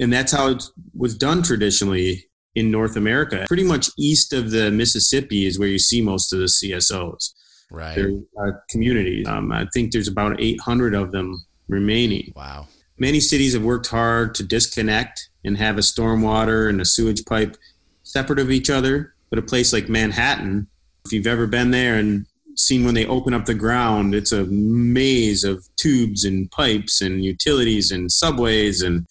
[0.00, 0.64] And that's how it
[0.96, 3.44] was done traditionally in North America.
[3.46, 7.32] Pretty much east of the Mississippi is where you see most of the CSOs.
[7.70, 7.94] Right.
[7.94, 9.26] They're uh, communities.
[9.26, 12.32] Um, I think there's about 800 of them remaining.
[12.36, 12.68] Wow.
[12.98, 17.56] Many cities have worked hard to disconnect and have a stormwater and a sewage pipe
[18.02, 19.14] separate of each other.
[19.30, 20.68] But a place like Manhattan,
[21.04, 24.44] if you've ever been there and seen when they open up the ground, it's a
[24.44, 29.06] maze of tubes and pipes and utilities and subways, and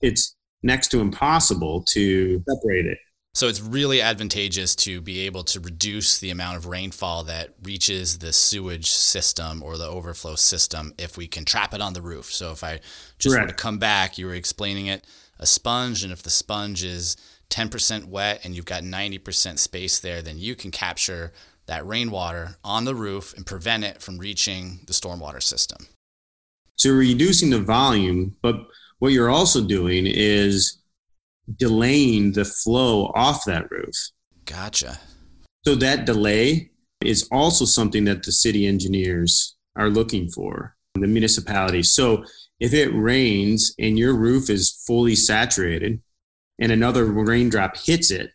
[0.00, 2.98] it's next to impossible to separate it.
[3.34, 8.18] So it's really advantageous to be able to reduce the amount of rainfall that reaches
[8.18, 12.26] the sewage system or the overflow system if we can trap it on the roof.
[12.26, 12.78] So if I
[13.18, 13.48] just Correct.
[13.48, 15.04] were to come back, you were explaining it
[15.40, 17.16] a sponge, and if the sponge is
[17.50, 21.32] 10% wet and you've got 90% space there, then you can capture
[21.66, 25.86] that rainwater on the roof and prevent it from reaching the stormwater system.
[26.76, 28.56] So you're reducing the volume, but
[28.98, 30.78] what you're also doing is
[31.56, 33.94] delaying the flow off that roof.
[34.44, 34.98] Gotcha.
[35.64, 36.70] So that delay
[37.02, 41.82] is also something that the city engineers are looking for, the municipality.
[41.82, 42.24] So
[42.60, 46.00] if it rains and your roof is fully saturated
[46.58, 48.30] and another raindrop hits it,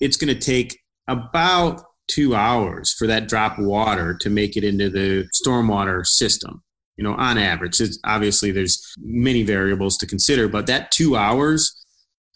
[0.00, 4.64] it's going to take about two hours for that drop of water to make it
[4.64, 6.62] into the stormwater system.
[6.96, 11.84] You know, on average, it's obviously there's many variables to consider, but that two hours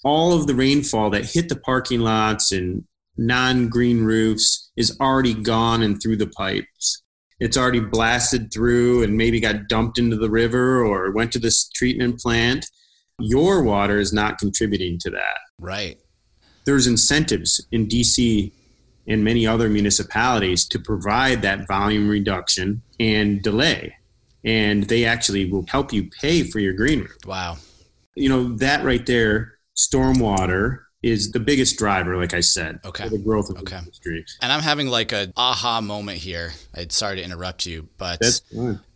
[0.05, 2.85] all of the rainfall that hit the parking lots and
[3.17, 7.03] non-green roofs is already gone and through the pipes.
[7.41, 11.69] It's already blasted through and maybe got dumped into the river or went to this
[11.71, 12.67] treatment plant.
[13.21, 15.39] Your water is not contributing to that.
[15.59, 15.99] Right.
[16.65, 18.53] There's incentives in DC
[19.07, 23.97] and many other municipalities to provide that volume reduction and delay.
[24.45, 27.17] And they actually will help you pay for your green roof.
[27.27, 27.57] Wow.
[28.15, 33.05] You know, that right there stormwater is the biggest driver, like I said, okay.
[33.05, 33.77] for the growth of okay.
[33.77, 34.25] the industry.
[34.43, 36.55] And I'm having like a aha moment here.
[36.75, 38.21] I'm sorry to interrupt you, but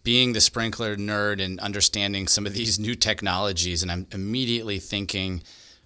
[0.03, 5.43] being the sprinkler nerd and understanding some of these new technologies, and I'm immediately thinking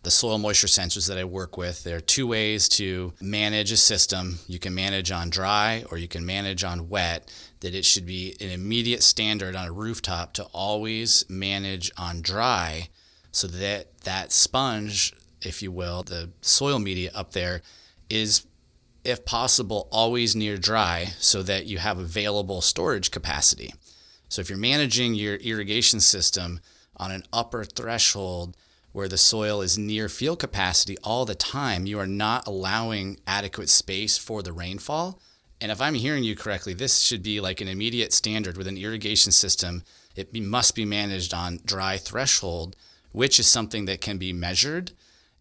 [0.07, 1.83] the soil moisture sensors that I work with.
[1.83, 4.38] There are two ways to manage a system.
[4.46, 7.29] You can manage on dry or you can manage on wet.
[7.61, 12.88] That it should be an immediate standard on a rooftop to always manage on dry
[13.33, 15.12] so that that sponge,
[15.47, 17.63] if you will, the soil media up there
[18.11, 18.47] is
[19.05, 23.73] if possible always near dry so that you have available storage capacity.
[24.29, 26.61] So if you're managing your irrigation system
[26.97, 28.57] on an upper threshold
[28.93, 33.69] where the soil is near field capacity all the time, you are not allowing adequate
[33.69, 35.21] space for the rainfall.
[35.61, 38.77] And if I'm hearing you correctly, this should be like an immediate standard with an
[38.77, 39.85] irrigation system.
[40.17, 42.75] It must be managed on dry threshold
[43.17, 44.93] which is something that can be measured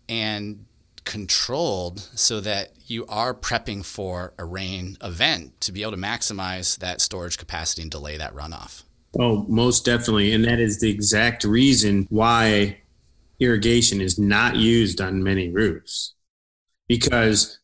[0.07, 0.65] and
[1.05, 6.77] controlled so that you are prepping for a rain event to be able to maximize
[6.79, 8.83] that storage capacity and delay that runoff.
[9.19, 10.33] Oh, most definitely.
[10.33, 12.79] And that is the exact reason why
[13.39, 16.13] irrigation is not used on many roofs.
[16.87, 17.59] Because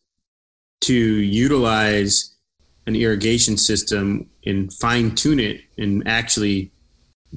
[0.82, 2.36] to utilize
[2.88, 6.72] an irrigation system and fine tune it and actually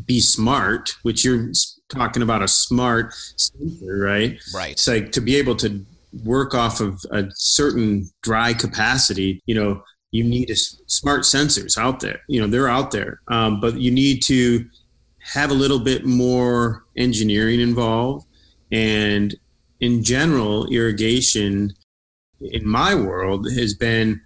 [0.06, 1.50] be smart, which you're
[1.88, 4.40] talking about a smart sensor, right?
[4.54, 4.72] Right.
[4.72, 5.84] It's like to be able to
[6.24, 12.00] work off of a certain dry capacity, you know, you need a, smart sensors out
[12.00, 12.20] there.
[12.28, 14.64] You know, they're out there, um, but you need to
[15.32, 18.26] have a little bit more engineering involved.
[18.70, 19.34] And
[19.80, 21.72] in general, irrigation
[22.40, 24.20] in my world has been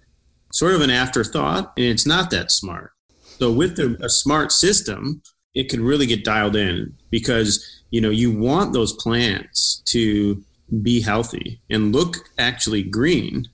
[0.51, 2.91] sort of an afterthought, and it's not that smart.
[3.39, 5.21] So with a, a smart system,
[5.55, 10.43] it can really get dialed in because you know you want those plants to
[10.81, 13.47] be healthy and look actually green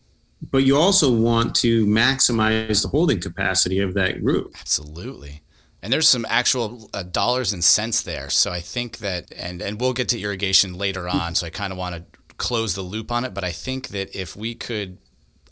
[0.52, 5.42] but you also want to maximize the holding capacity of that roof absolutely.
[5.82, 8.30] And there's some actual uh, dollars and cents there.
[8.32, 11.72] So i think that and and we'll get to irrigation later on so i kind
[11.72, 12.04] of want to
[12.38, 13.34] close the loop on it.
[13.34, 14.98] But i think that if we could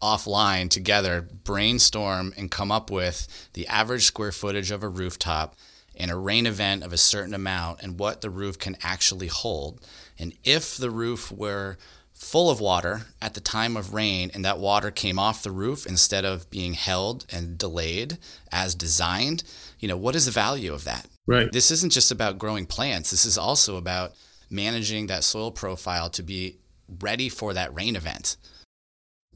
[0.01, 5.55] offline together brainstorm and come up with the average square footage of a rooftop
[5.95, 9.79] in a rain event of a certain amount and what the roof can actually hold.
[10.17, 11.77] And if the roof were
[12.13, 15.85] full of water at the time of rain and that water came off the roof
[15.85, 18.17] instead of being held and delayed
[18.51, 19.43] as designed,
[19.79, 21.07] you know, what is the value of that?
[21.27, 21.51] Right.
[21.51, 23.11] This isn't just about growing plants.
[23.11, 24.13] This is also about
[24.49, 26.57] managing that soil profile to be
[27.01, 28.37] ready for that rain event.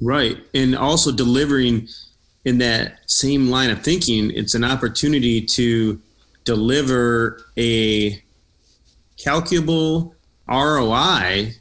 [0.01, 0.37] Right.
[0.53, 1.87] And also delivering
[2.45, 5.99] in that same line of thinking, it's an opportunity to
[6.47, 8.23] deliver a
[9.21, 10.15] calculable
[10.49, 11.51] ROI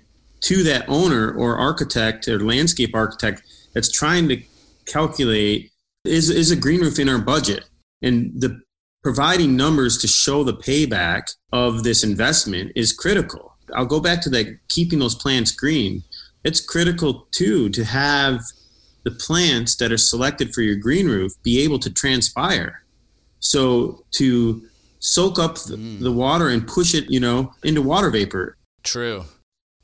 [0.42, 3.42] to that owner or architect or landscape architect
[3.74, 4.40] that's trying to
[4.86, 5.72] calculate
[6.04, 7.64] is, is a green roof in our budget.
[8.00, 8.60] And the
[9.02, 11.22] providing numbers to show the payback
[11.52, 13.56] of this investment is critical.
[13.74, 16.04] I'll go back to that keeping those plants green.
[16.44, 18.40] It's critical too to have
[19.02, 22.84] the plants that are selected for your green roof be able to transpire.
[23.40, 24.62] So to
[25.06, 26.00] soak up the, mm.
[26.00, 28.56] the water and push it, you know, into water vapor.
[28.82, 29.24] True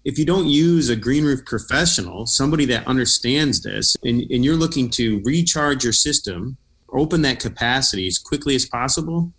[0.05, 4.57] if you don't use a green roof professional, somebody that understands this, and, and, you're
[4.57, 6.57] looking to recharge your system,
[6.93, 9.33] open that capacity as quickly as possible,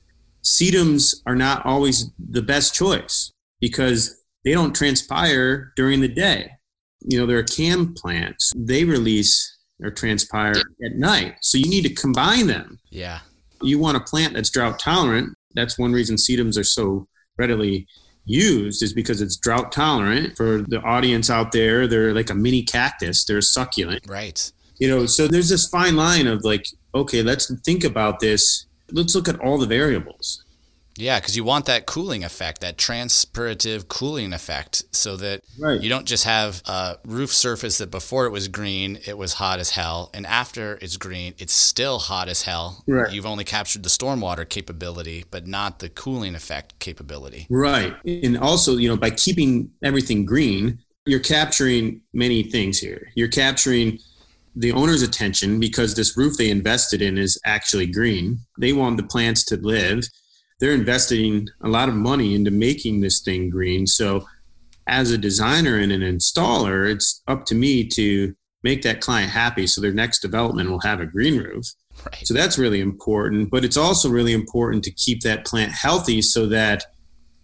[0.43, 6.49] sedums are not always the best choice because they don't transpire during the day.
[7.01, 10.53] You know, they're CAM plants, they release or transpire
[10.85, 11.35] at night.
[11.41, 12.79] So you need to combine them.
[12.89, 13.19] Yeah.
[13.61, 15.33] You want a plant that's drought tolerant.
[15.55, 17.87] That's one reason sedums are so readily
[18.25, 20.37] used is because it's drought tolerant.
[20.37, 23.25] For the audience out there they're like a mini cactus.
[23.25, 24.05] They're succulent.
[24.07, 24.51] Right.
[24.79, 28.65] You know so there's this fine line of like okay let's think about this.
[28.91, 30.43] Let's look at all the variables
[30.95, 35.81] yeah, because you want that cooling effect, that transpirative cooling effect, so that right.
[35.81, 39.59] you don't just have a roof surface that before it was green, it was hot
[39.59, 42.83] as hell, and after it's green, it's still hot as hell.
[42.87, 43.11] Right.
[43.11, 47.47] You've only captured the stormwater capability, but not the cooling effect capability.
[47.49, 47.95] Right.
[48.05, 53.09] And also, you know, by keeping everything green, you're capturing many things here.
[53.15, 53.99] You're capturing
[54.55, 58.39] the owner's attention because this roof they invested in is actually green.
[58.59, 60.03] They want the plants to live
[60.59, 63.87] they're investing a lot of money into making this thing green.
[63.87, 64.27] So,
[64.87, 69.67] as a designer and an installer, it's up to me to make that client happy
[69.67, 71.65] so their next development will have a green roof.
[72.05, 72.25] Right.
[72.25, 73.49] So that's really important.
[73.51, 76.85] But it's also really important to keep that plant healthy so that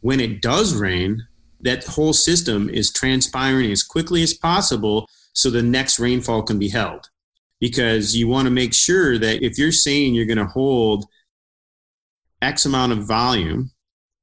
[0.01, 1.27] when it does rain,
[1.61, 6.69] that whole system is transpiring as quickly as possible so the next rainfall can be
[6.69, 7.09] held.
[7.59, 11.05] Because you want to make sure that if you're saying you're going to hold
[12.41, 13.71] X amount of volume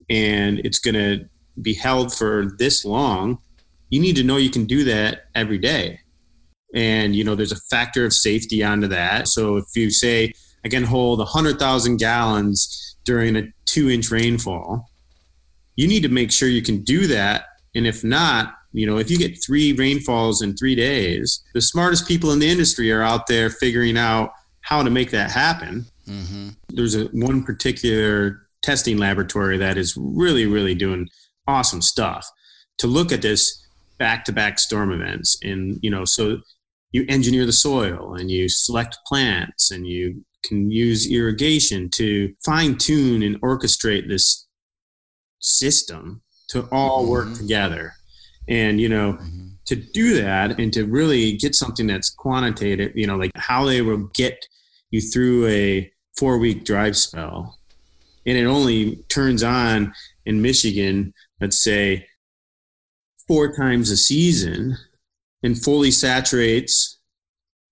[0.08, 1.26] and it's going to
[1.60, 3.38] be held for this long,
[3.90, 6.00] you need to know you can do that every day.
[6.74, 9.28] And, you know, there's a factor of safety onto that.
[9.28, 10.32] So if you say,
[10.64, 14.90] I can hold 100,000 gallons during a two inch rainfall,
[15.76, 17.44] you need to make sure you can do that.
[17.74, 22.08] And if not, you know, if you get three rainfalls in three days, the smartest
[22.08, 25.86] people in the industry are out there figuring out how to make that happen.
[26.08, 26.48] Mm-hmm.
[26.68, 31.08] There's a one particular testing laboratory that is really, really doing
[31.46, 32.28] awesome stuff
[32.78, 33.64] to look at this
[33.98, 36.38] back-to-back storm events, and you know, so
[36.92, 43.22] you engineer the soil and you select plants and you can use irrigation to fine-tune
[43.22, 44.46] and orchestrate this
[45.40, 47.38] system to all work mm-hmm.
[47.38, 47.92] together.
[48.48, 49.46] And you know, mm-hmm.
[49.66, 53.82] to do that and to really get something that's quantitative, you know, like how they
[53.82, 54.46] will get
[54.90, 57.58] you through a four week drive spell
[58.26, 59.94] and it only turns on
[60.26, 62.06] in Michigan, let's say
[63.28, 64.76] four times a season
[65.42, 66.98] and fully saturates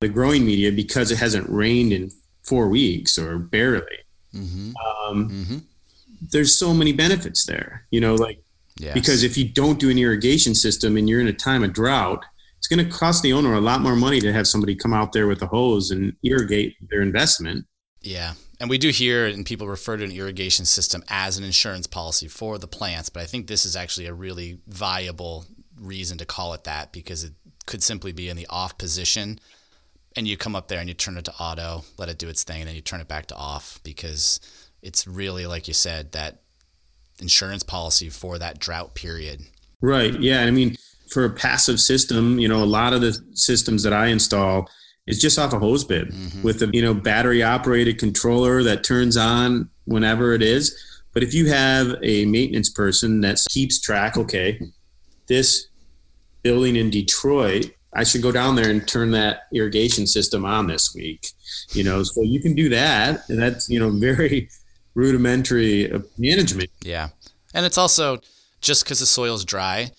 [0.00, 2.10] the growing media because it hasn't rained in
[2.44, 3.86] four weeks or barely.
[4.32, 4.72] Mm-hmm.
[4.76, 5.58] Um, mm-hmm.
[6.30, 8.38] There's so many benefits there, you know, like
[8.78, 8.94] yes.
[8.94, 12.24] because if you don't do an irrigation system and you're in a time of drought,
[12.58, 15.12] it's going to cost the owner a lot more money to have somebody come out
[15.12, 17.66] there with a hose and irrigate their investment
[18.04, 18.34] yeah.
[18.60, 22.28] And we do hear and people refer to an irrigation system as an insurance policy
[22.28, 25.46] for the plants, but I think this is actually a really viable
[25.80, 27.32] reason to call it that because it
[27.66, 29.40] could simply be in the off position
[30.16, 32.44] and you come up there and you turn it to auto, let it do its
[32.44, 34.38] thing, and then you turn it back to off because
[34.82, 36.42] it's really, like you said, that
[37.20, 39.40] insurance policy for that drought period.
[39.80, 40.18] Right.
[40.20, 40.44] Yeah.
[40.44, 40.76] I mean,
[41.10, 44.68] for a passive system, you know, a lot of the systems that I install,
[45.06, 46.42] is just off a hose bib mm-hmm.
[46.42, 50.78] with a you know battery operated controller that turns on whenever it is.
[51.12, 54.60] But if you have a maintenance person that keeps track, okay,
[55.28, 55.68] this
[56.42, 60.92] building in Detroit, I should go down there and turn that irrigation system on this
[60.94, 61.28] week.
[61.70, 64.48] You know, so you can do that, and that's you know very
[64.94, 66.70] rudimentary management.
[66.82, 67.10] Yeah,
[67.52, 68.18] and it's also
[68.60, 69.90] just because the soil's dry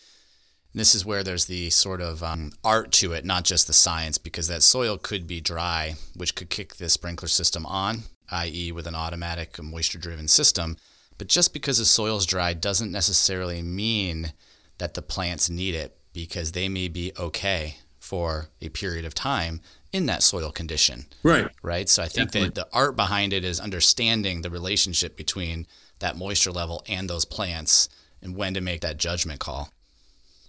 [0.75, 4.17] this is where there's the sort of um, art to it, not just the science,
[4.17, 8.85] because that soil could be dry, which could kick the sprinkler system on, i.e., with
[8.85, 10.77] an automatic moisture driven system.
[11.17, 14.34] But just because the soil's dry doesn't necessarily mean
[14.78, 19.61] that the plants need it, because they may be okay for a period of time
[19.91, 21.05] in that soil condition.
[21.23, 21.47] Right.
[21.63, 21.88] Right.
[21.88, 22.49] So I think Definitely.
[22.49, 25.67] that the art behind it is understanding the relationship between
[25.99, 27.88] that moisture level and those plants
[28.21, 29.69] and when to make that judgment call.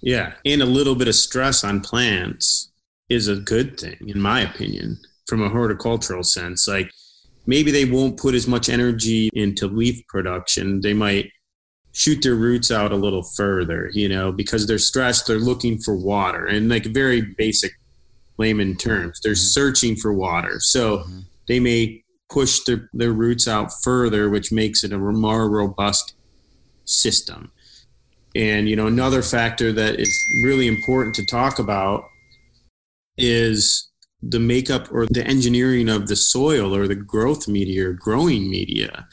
[0.00, 0.34] Yeah.
[0.44, 2.70] And a little bit of stress on plants
[3.08, 6.68] is a good thing, in my opinion, from a horticultural sense.
[6.68, 6.90] Like
[7.46, 10.80] maybe they won't put as much energy into leaf production.
[10.80, 11.30] They might
[11.92, 15.96] shoot their roots out a little further, you know, because they're stressed, they're looking for
[15.96, 17.72] water and like very basic
[18.38, 19.20] layman terms.
[19.22, 19.38] They're mm-hmm.
[19.38, 20.56] searching for water.
[20.58, 21.20] So mm-hmm.
[21.48, 26.14] they may push their, their roots out further, which makes it a more robust
[26.84, 27.50] system.
[28.36, 30.14] And, you know, another factor that is
[30.44, 32.04] really important to talk about
[33.16, 33.88] is
[34.22, 39.06] the makeup or the engineering of the soil or the growth media or growing media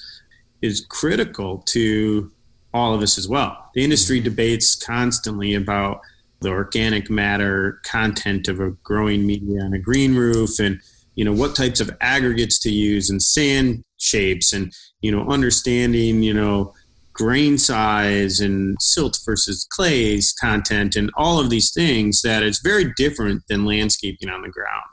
[0.62, 2.32] is critical to
[2.74, 3.70] all of us as well.
[3.76, 4.26] The industry mm-hmm.
[4.26, 6.02] debates constantly about
[6.42, 10.80] the organic matter content of a growing media on a green roof and
[11.16, 16.22] you know what types of aggregates to use and sand shapes and you know understanding
[16.22, 16.74] you know
[17.14, 22.92] grain size and silt versus clays content and all of these things that it's very
[22.96, 24.84] different than landscaping on the ground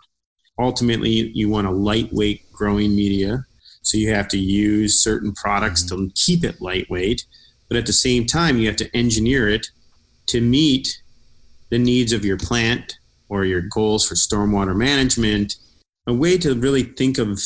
[0.58, 3.44] ultimately you want a lightweight growing media
[3.82, 6.06] so you have to use certain products mm-hmm.
[6.06, 7.24] to keep it lightweight
[7.68, 9.68] but at the same time you have to engineer it
[10.26, 11.00] to meet
[11.70, 12.98] the needs of your plant
[13.28, 15.54] or your goals for stormwater management
[16.06, 17.40] a way to really think of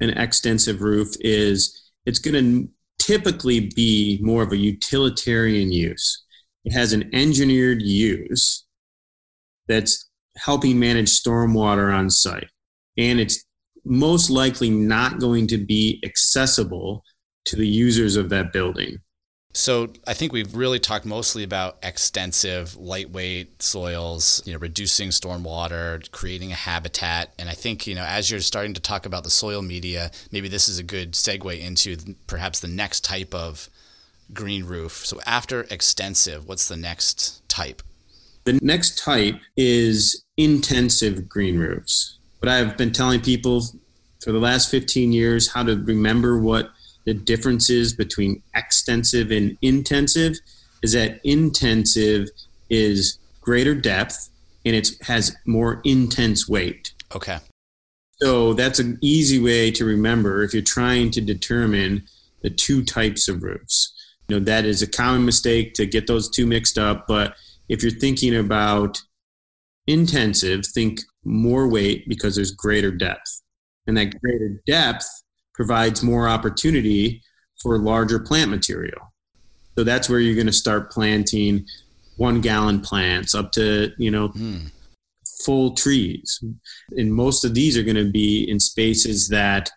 [0.00, 2.68] an extensive roof is it's going to
[3.10, 6.24] typically be more of a utilitarian use
[6.64, 8.64] it has an engineered use
[9.66, 12.48] that's helping manage stormwater on site
[12.96, 13.44] and it's
[13.84, 17.02] most likely not going to be accessible
[17.44, 18.98] to the users of that building.
[19.52, 26.08] So I think we've really talked mostly about extensive, lightweight soils, you know, reducing stormwater,
[26.12, 29.30] creating a habitat, and I think you know as you're starting to talk about the
[29.30, 31.96] soil media, maybe this is a good segue into
[32.26, 33.68] perhaps the next type of
[34.32, 35.04] green roof.
[35.04, 37.82] So after extensive, what's the next type?
[38.44, 43.62] The next type is intensive green roofs but I've been telling people
[44.24, 46.70] for the last 15 years how to remember what
[47.04, 50.36] the differences between extensive and intensive
[50.82, 52.28] is that intensive
[52.68, 54.30] is greater depth
[54.64, 56.92] and it has more intense weight.
[57.14, 57.38] Okay.
[58.20, 62.04] So that's an easy way to remember if you're trying to determine
[62.42, 63.94] the two types of roofs.
[64.28, 67.34] You know, that is a common mistake to get those two mixed up, but
[67.68, 69.00] if you're thinking about
[69.86, 73.42] intensive, think more weight because there's greater depth.
[73.86, 75.06] And that greater depth
[75.60, 77.22] provides more opportunity
[77.60, 79.12] for larger plant material.
[79.76, 81.66] So that's where you're going to start planting
[82.16, 84.72] one gallon plants up to, you know, mm.
[85.44, 86.42] full trees.
[86.96, 89.68] And most of these are going to be in spaces that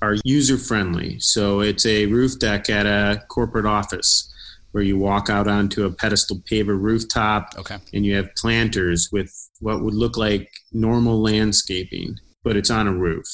[0.00, 1.18] are user friendly.
[1.18, 4.32] So it's a roof deck at a corporate office
[4.70, 7.78] where you walk out onto a pedestal paver rooftop okay.
[7.92, 12.94] and you have planters with what would look like normal landscaping, but it's on a
[12.94, 13.26] roof.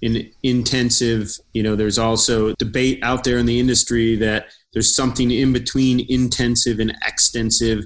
[0.00, 5.30] In intensive, you know, there's also debate out there in the industry that there's something
[5.30, 7.84] in between intensive and extensive,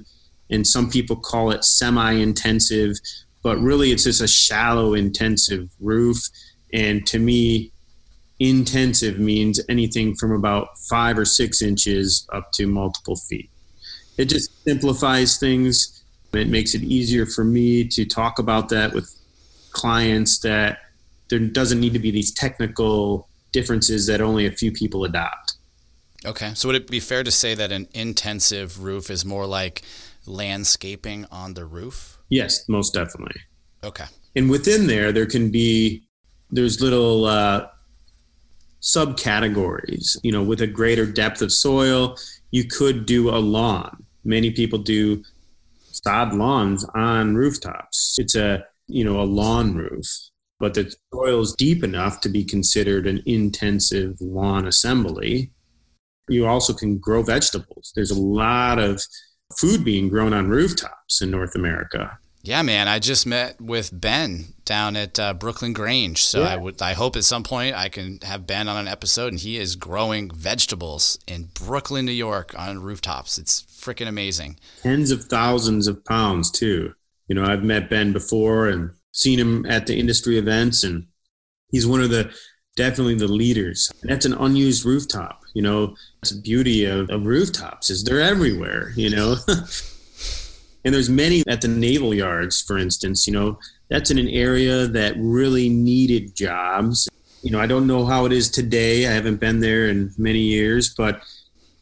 [0.49, 2.95] and some people call it semi intensive,
[3.41, 6.19] but really it's just a shallow intensive roof.
[6.71, 7.71] And to me,
[8.39, 13.49] intensive means anything from about five or six inches up to multiple feet.
[14.17, 16.03] It just simplifies things.
[16.33, 19.09] It makes it easier for me to talk about that with
[19.71, 20.79] clients that
[21.33, 25.55] there doesn't need to be these technical differences that only a few people adopt.
[26.25, 26.51] Okay.
[26.53, 29.81] So would it be fair to say that an intensive roof is more like
[30.27, 32.19] landscaping on the roof?
[32.29, 33.41] Yes, most definitely.
[33.83, 34.05] Okay.
[34.35, 36.03] And within there, there can be
[36.51, 37.65] there's little uh,
[38.83, 40.17] subcategories.
[40.21, 42.15] You know, with a greater depth of soil,
[42.51, 44.05] you could do a lawn.
[44.23, 45.23] Many people do
[45.91, 48.17] sod lawns on rooftops.
[48.19, 50.05] It's a you know a lawn roof,
[50.63, 55.51] but the soil is deep enough to be considered an intensive lawn assembly.
[56.29, 57.91] You also can grow vegetables.
[57.93, 59.01] There's a lot of
[59.57, 62.17] food being grown on rooftops in North America.
[62.43, 62.87] Yeah, man.
[62.87, 66.53] I just met with Ben down at uh, Brooklyn Grange, so yeah.
[66.53, 66.81] I would.
[66.81, 69.75] I hope at some point I can have Ben on an episode, and he is
[69.75, 73.37] growing vegetables in Brooklyn, New York, on rooftops.
[73.37, 74.59] It's freaking amazing.
[74.81, 76.93] Tens of thousands of pounds too.
[77.27, 81.07] You know, I've met Ben before and seen him at the industry events, and
[81.71, 82.33] he's one of the
[82.75, 83.89] definitely the leaders.
[84.03, 85.43] That's an unused rooftop.
[85.53, 88.91] You know, that's the beauty of, of rooftops is they're everywhere.
[88.97, 89.35] You know.
[90.85, 93.25] And there's many at the naval yards, for instance.
[93.25, 93.59] You know,
[93.89, 97.07] that's in an area that really needed jobs.
[97.41, 99.07] You know, I don't know how it is today.
[99.07, 101.21] I haven't been there in many years, but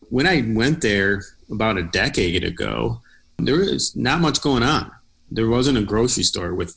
[0.10, 3.02] when I went there about a decade ago,
[3.40, 4.92] there was not much going on.
[5.32, 6.72] There wasn't a grocery store with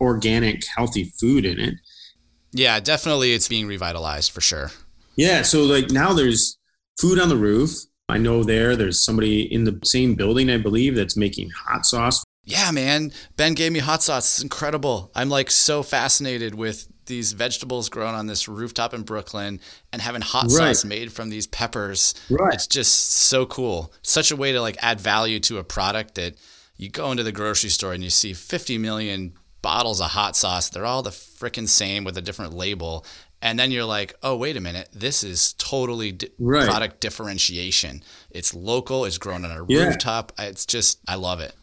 [0.00, 1.74] organic, healthy food in it.
[2.52, 4.70] Yeah, definitely it's being revitalized for sure.
[5.16, 6.58] Yeah, so like now there's
[6.98, 7.70] food on the roof,
[8.10, 12.24] I know there, there's somebody in the same building, I believe, that's making hot sauce.
[12.44, 13.12] Yeah, man.
[13.36, 14.34] Ben gave me hot sauce.
[14.34, 15.12] It's incredible.
[15.14, 19.60] I'm like so fascinated with these vegetables grown on this rooftop in Brooklyn
[19.92, 20.50] and having hot right.
[20.50, 22.14] sauce made from these peppers.
[22.28, 22.54] Right.
[22.54, 23.92] It's just so cool.
[24.02, 26.34] Such a way to like add value to a product that
[26.76, 30.68] you go into the grocery store and you see 50 million bottles of hot sauce.
[30.68, 33.04] They're all the freaking same with a different label.
[33.42, 34.90] And then you're like, oh, wait a minute.
[34.92, 36.68] This is totally di- right.
[36.68, 38.02] product differentiation.
[38.30, 39.84] It's local, it's grown on a yeah.
[39.84, 40.32] rooftop.
[40.38, 41.54] It's just, I love it.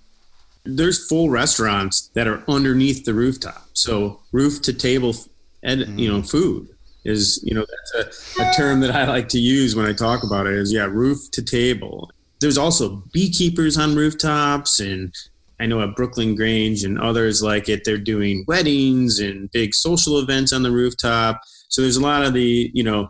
[0.65, 3.67] There's full restaurants that are underneath the rooftop.
[3.73, 5.15] So roof to table,
[5.63, 5.99] and mm.
[5.99, 6.67] you know, food
[7.05, 10.23] is, you know, that's a, a term that I like to use when I talk
[10.23, 12.11] about it is, yeah, roof to table.
[12.39, 15.13] There's also beekeepers on rooftops and
[15.59, 20.19] I know at Brooklyn Grange and others like it, they're doing weddings and big social
[20.19, 21.41] events on the rooftop.
[21.69, 23.09] So there's a lot of the, you know,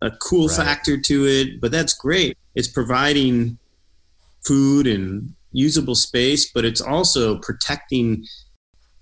[0.00, 0.56] a cool right.
[0.56, 2.38] factor to it, but that's great.
[2.54, 3.58] It's providing
[4.46, 8.24] food and usable space, but it's also protecting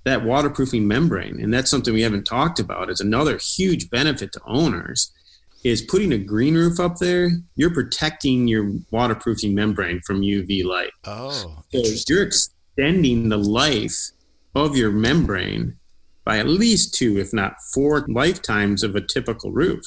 [0.05, 1.41] that waterproofing membrane.
[1.41, 2.89] And that's something we haven't talked about.
[2.89, 5.13] It's another huge benefit to owners
[5.65, 10.91] is putting a green roof up there, you're protecting your waterproofing membrane from UV light.
[11.05, 11.65] Oh, so
[12.09, 14.11] you're extending the life
[14.55, 15.77] of your membrane
[16.25, 19.85] by at least two, if not four lifetimes of a typical roof.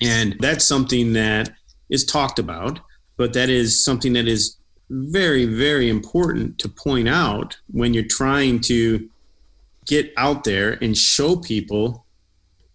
[0.00, 1.50] And that's something that
[1.90, 2.80] is talked about,
[3.16, 4.56] but that is something that is
[4.88, 9.08] very, very important to point out when you're trying to
[9.86, 12.06] get out there and show people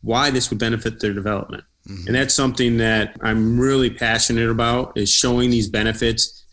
[0.01, 1.63] why this would benefit their development.
[1.87, 2.07] Mm-hmm.
[2.07, 6.45] And that's something that I'm really passionate about is showing these benefits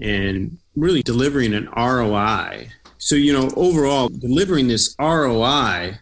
[0.00, 2.68] and really delivering an ROI.
[2.98, 5.98] So, you know, overall, delivering this ROI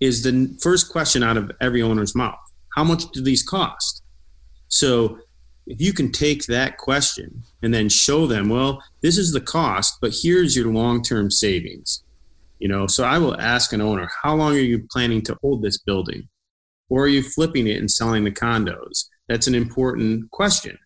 [0.00, 2.38] is the first question out of every owner's mouth.
[2.74, 4.02] How much do these cost?
[4.68, 5.18] So,
[5.66, 9.98] if you can take that question and then show them, well, this is the cost,
[10.00, 12.02] but here's your long term savings.
[12.58, 15.62] You know, so I will ask an owner, how long are you planning to hold
[15.62, 16.28] this building?
[16.92, 19.06] Or are you flipping it and selling the condos?
[19.26, 20.78] That's an important question.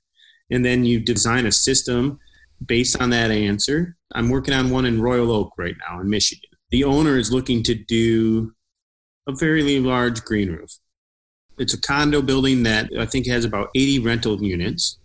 [0.52, 2.20] And then you design a system
[2.64, 3.96] based on that answer.
[4.14, 6.48] I'm working on one in Royal Oak right now in Michigan.
[6.70, 8.52] The owner is looking to do
[9.26, 10.78] a fairly large green roof.
[11.59, 15.00] It's a condo building that I think has about 80 rental units,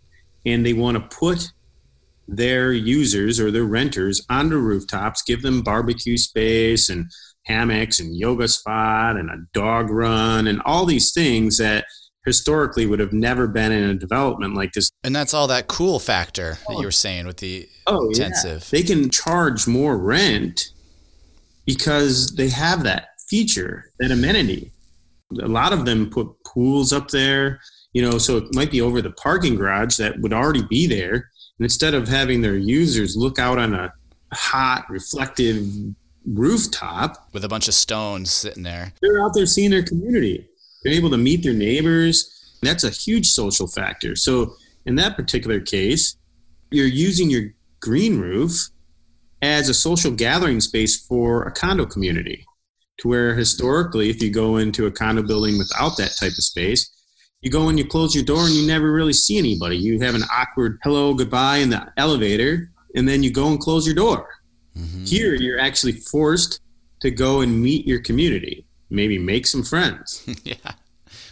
[0.45, 1.51] and they want to put
[2.27, 7.09] their users or their renters on the rooftops, give them barbecue space and
[7.51, 11.85] hammocks and yoga spot and a dog run and all these things that
[12.25, 14.91] historically would have never been in a development like this.
[15.03, 16.91] And that's all that cool factor that you were oh.
[16.91, 18.61] saying with the oh, intensive.
[18.63, 18.79] Yeah.
[18.79, 20.69] They can charge more rent
[21.65, 24.71] because they have that feature, that amenity.
[25.41, 27.59] A lot of them put pools up there,
[27.93, 31.13] you know, so it might be over the parking garage that would already be there.
[31.13, 33.93] And instead of having their users look out on a
[34.33, 35.65] hot, reflective
[36.25, 38.93] rooftop with a bunch of stones sitting there.
[39.01, 40.47] They're out there seeing their community.
[40.83, 42.57] They're able to meet their neighbors.
[42.61, 44.15] That's a huge social factor.
[44.15, 44.55] So
[44.85, 46.15] in that particular case,
[46.69, 48.69] you're using your green roof
[49.41, 52.45] as a social gathering space for a condo community.
[52.99, 56.89] To where historically, if you go into a condo building without that type of space,
[57.41, 59.75] you go and you close your door and you never really see anybody.
[59.75, 63.87] You have an awkward hello, goodbye in the elevator, and then you go and close
[63.87, 64.27] your door
[64.77, 65.05] Mm-hmm.
[65.05, 66.61] Here, you're actually forced
[67.01, 70.23] to go and meet your community, maybe make some friends.
[70.43, 70.73] yeah.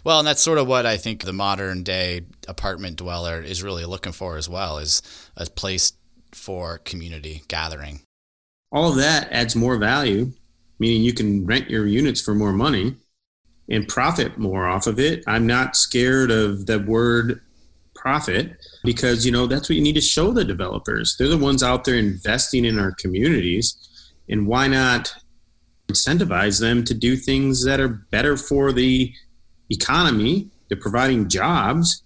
[0.03, 3.85] Well, and that's sort of what I think the modern day apartment dweller is really
[3.85, 5.01] looking for as well is
[5.35, 5.93] a place
[6.31, 8.01] for community gathering.
[8.71, 10.31] All of that adds more value,
[10.79, 12.95] meaning you can rent your units for more money
[13.67, 15.23] and profit more off of it.
[15.27, 17.41] I'm not scared of the word
[17.99, 21.61] profit because you know that's what you need to show the developers they're the ones
[21.61, 23.75] out there investing in our communities
[24.29, 25.13] and why not
[25.91, 29.13] incentivize them to do things that are better for the
[29.69, 32.03] economy they're providing jobs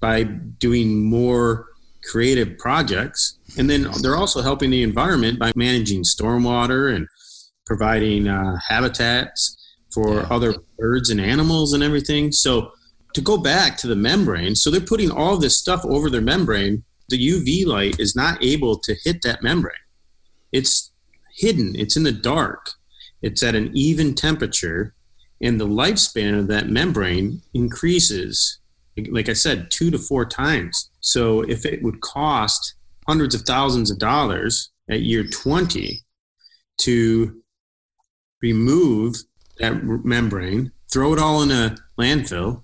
[0.00, 1.66] by doing more
[2.10, 7.06] creative projects and then they're also helping the environment by managing stormwater and
[7.66, 9.56] providing uh, habitats
[9.92, 10.26] for yeah.
[10.30, 12.72] other birds and animals and everything so
[13.14, 16.84] to go back to the membrane, so they're putting all this stuff over their membrane.
[17.08, 19.74] The UV light is not able to hit that membrane.
[20.52, 20.92] It's
[21.36, 22.70] hidden, it's in the dark,
[23.22, 24.94] it's at an even temperature,
[25.40, 28.58] and the lifespan of that membrane increases,
[29.10, 30.90] like I said, two to four times.
[31.00, 32.74] So if it would cost
[33.06, 36.00] hundreds of thousands of dollars at year 20
[36.78, 37.42] to
[38.42, 39.16] remove
[39.58, 42.62] that membrane, throw it all in a landfill,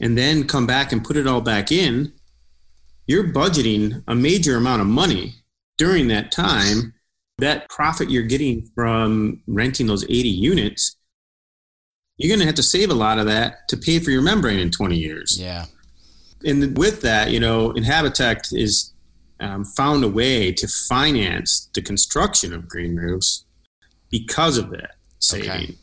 [0.00, 2.12] and then come back and put it all back in,
[3.06, 5.34] you're budgeting a major amount of money
[5.76, 6.94] during that time,
[7.38, 10.96] that profit you're getting from renting those 80 units,
[12.16, 14.60] you're going to have to save a lot of that to pay for your membrane
[14.60, 15.36] in 20 years.
[15.40, 15.66] Yeah.
[16.44, 18.92] And with that, you know, Inhabitect is
[19.40, 23.44] um, found a way to finance the construction of green roofs
[24.10, 25.50] because of that saving.
[25.50, 25.74] Okay.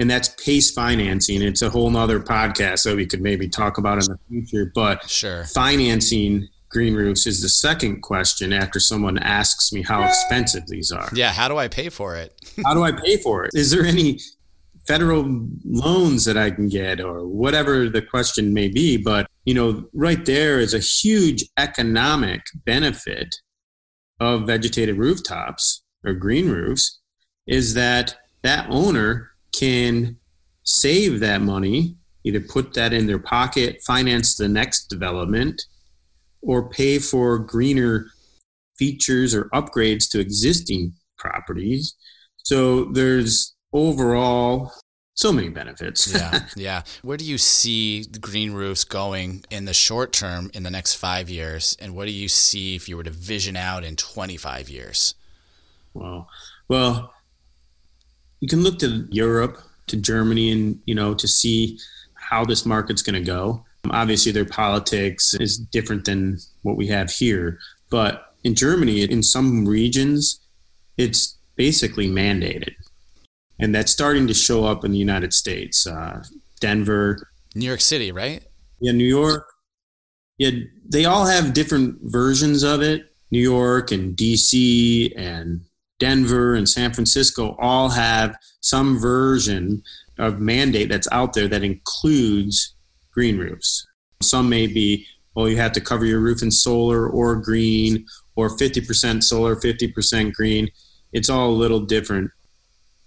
[0.00, 1.42] And that's pace financing.
[1.42, 4.72] It's a whole nother podcast that we could maybe talk about in the future.
[4.74, 5.44] But sure.
[5.44, 11.08] financing green roofs is the second question after someone asks me how expensive these are.
[11.12, 12.34] Yeah, how do I pay for it?
[12.64, 13.50] how do I pay for it?
[13.54, 14.18] Is there any
[14.90, 18.96] federal loans that I can get or whatever the question may be.
[18.96, 23.34] But, you know, right there is a huge economic benefit
[24.18, 26.98] of vegetated rooftops or green roofs
[27.46, 30.16] is that that owner can
[30.64, 35.60] save that money, either put that in their pocket, finance the next development,
[36.42, 38.06] or pay for greener
[38.78, 41.94] features or upgrades to existing properties.
[42.38, 44.72] So there's overall
[45.14, 46.12] so many benefits.
[46.14, 46.82] yeah, yeah.
[47.02, 50.94] Where do you see the green roofs going in the short term in the next
[50.94, 54.70] five years, and what do you see if you were to vision out in 25
[54.70, 55.14] years?
[55.92, 56.28] Well,
[56.68, 57.12] well,
[58.40, 61.78] you can look to Europe, to Germany, and you know to see
[62.14, 63.64] how this market's going to go.
[63.90, 67.58] Obviously, their politics is different than what we have here,
[67.90, 70.40] but in Germany, in some regions,
[70.96, 72.74] it's basically mandated
[73.60, 75.86] and that's starting to show up in the United States.
[75.86, 76.24] Uh,
[76.60, 78.42] Denver, New York City, right?
[78.80, 79.46] Yeah, New York.
[80.38, 80.50] Yeah,
[80.88, 83.12] they all have different versions of it.
[83.30, 85.60] New York and DC and
[86.00, 89.82] Denver and San Francisco all have some version
[90.18, 92.74] of mandate that's out there that includes
[93.12, 93.86] green roofs.
[94.20, 98.48] Some may be, well, you have to cover your roof in solar or green or
[98.48, 100.68] 50% solar, 50% green.
[101.12, 102.32] It's all a little different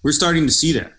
[0.04, 0.94] we're starting to see that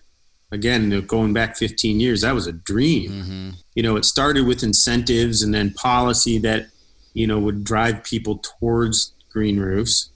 [0.51, 3.49] again going back 15 years that was a dream mm-hmm.
[3.75, 6.67] you know it started with incentives and then policy that
[7.13, 10.11] you know would drive people towards green roofs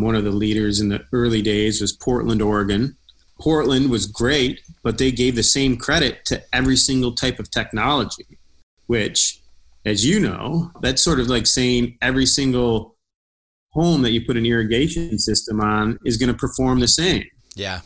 [0.00, 2.96] one of the leaders in the early days was portland oregon.
[3.38, 8.38] Portland was great but they gave the same credit to every single type of technology
[8.86, 9.40] which
[9.86, 12.96] as you know that's sort of like saying every single
[13.72, 17.24] home that you put an irrigation system on is going to perform the same.
[17.54, 17.80] Yeah.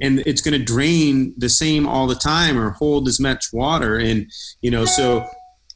[0.00, 3.96] And it's going to drain the same all the time or hold as much water.
[3.96, 4.30] And
[4.62, 5.26] you know so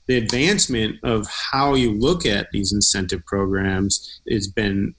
[0.08, 4.94] the advancement of how you look at these incentive programs has been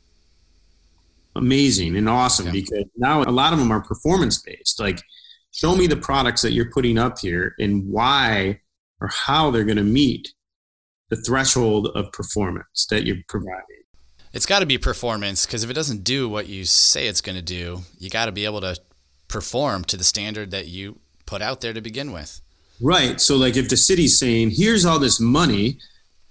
[1.36, 2.52] amazing and awesome yeah.
[2.52, 5.02] because now a lot of them are performance based like
[5.52, 8.60] show me the products that you're putting up here and why
[9.02, 10.34] or how they're going to meet
[11.10, 13.64] the threshold of performance that you're providing
[14.32, 17.36] it's got to be performance because if it doesn't do what you say it's going
[17.36, 18.76] to do you got to be able to
[19.34, 22.40] perform to the standard that you put out there to begin with.
[22.80, 23.20] Right.
[23.20, 25.80] So, like, if the city's saying, here's all this money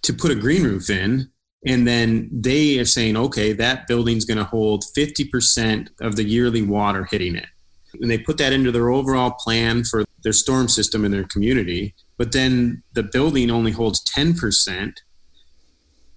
[0.02, 1.31] to put a green roof in,
[1.66, 6.62] and then they are saying, okay, that building's going to hold 50% of the yearly
[6.62, 7.46] water hitting it.
[8.00, 11.94] And they put that into their overall plan for their storm system in their community.
[12.18, 14.92] But then the building only holds 10%.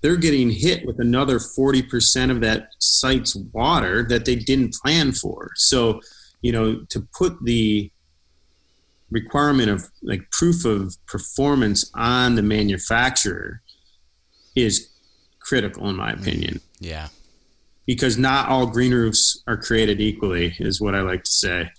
[0.02, 5.52] They're getting hit with another 40% of that site's water that they didn't plan for.
[5.56, 6.00] So,
[6.42, 7.92] you know, to put the
[9.12, 13.62] requirement of like proof of performance on the manufacturer
[14.56, 14.95] is
[15.46, 16.60] critical in my opinion.
[16.80, 17.10] Yeah.
[17.86, 21.70] Because not all green roofs are created equally is what I like to say.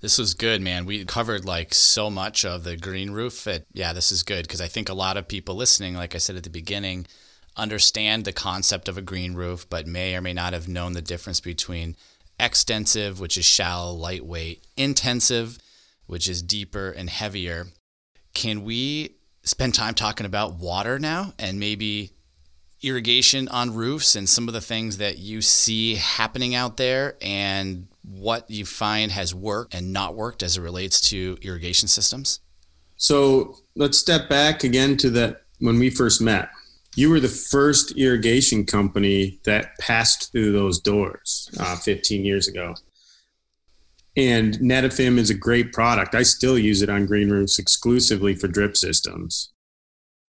[0.00, 0.84] This was good, man.
[0.84, 3.44] We covered like so much of the green roof.
[3.44, 6.18] That, yeah, this is good because I think a lot of people listening, like I
[6.18, 7.06] said at the beginning,
[7.56, 11.02] understand the concept of a green roof, but may or may not have known the
[11.02, 11.94] difference between
[12.40, 15.58] extensive, which is shallow, lightweight, intensive,
[16.06, 17.68] which is deeper and heavier.
[18.34, 22.10] Can we spend time talking about water now and maybe
[22.82, 27.88] irrigation on roofs and some of the things that you see happening out there and
[28.02, 32.40] what you find has worked and not worked as it relates to irrigation systems?
[32.96, 36.50] So let's step back again to that when we first met
[36.94, 42.74] you were the first irrigation company that passed through those doors uh, 15 years ago.
[44.14, 46.14] And Netafim is a great product.
[46.14, 49.52] I still use it on green roofs exclusively for drip systems.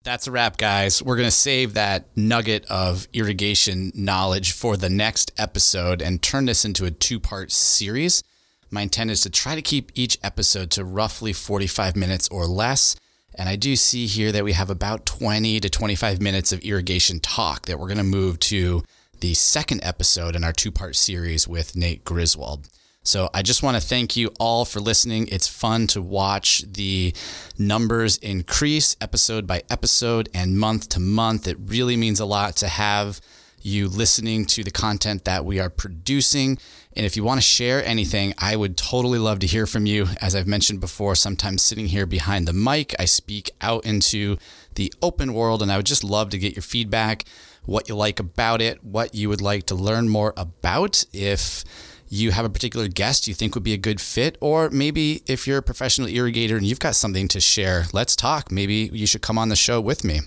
[0.04, 1.00] That's a wrap, guys.
[1.00, 6.46] We're going to save that nugget of irrigation knowledge for the next episode and turn
[6.46, 8.24] this into a two part series.
[8.68, 12.96] My intent is to try to keep each episode to roughly 45 minutes or less.
[13.36, 17.20] And I do see here that we have about 20 to 25 minutes of irrigation
[17.20, 18.82] talk that we're going to move to
[19.20, 22.68] the second episode in our two part series with Nate Griswold.
[23.04, 25.26] So I just want to thank you all for listening.
[25.26, 27.12] It's fun to watch the
[27.58, 31.48] numbers increase episode by episode and month to month.
[31.48, 33.20] It really means a lot to have
[33.60, 36.58] you listening to the content that we are producing.
[36.94, 40.06] And if you want to share anything, I would totally love to hear from you.
[40.20, 44.36] As I've mentioned before, sometimes sitting here behind the mic, I speak out into
[44.76, 47.24] the open world, and I would just love to get your feedback,
[47.64, 51.04] what you like about it, what you would like to learn more about.
[51.12, 51.64] If
[52.12, 55.46] you have a particular guest you think would be a good fit, or maybe if
[55.46, 58.52] you're a professional irrigator and you've got something to share, let's talk.
[58.52, 60.20] Maybe you should come on the show with me.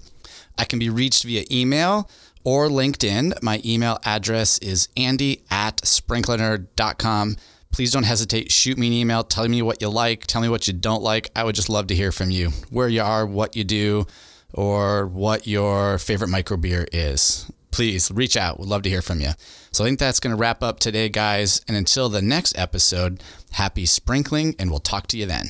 [0.58, 2.10] I can be reached via email
[2.44, 3.40] or LinkedIn.
[3.44, 7.38] My email address is andy at sprinklerner.com.
[7.72, 8.52] Please don't hesitate.
[8.52, 9.24] Shoot me an email.
[9.24, 10.26] Tell me what you like.
[10.26, 11.30] Tell me what you don't like.
[11.36, 14.08] I would just love to hear from you, where you are, what you do,
[14.56, 17.52] or what your favorite micro beer is.
[17.70, 18.60] Please reach out.
[18.60, 19.32] We'd love to hear from you.
[19.76, 21.60] So I think that's going to wrap up today, guys.
[21.68, 23.22] And until the next episode,
[23.52, 25.48] happy sprinkling, and we'll talk to you then.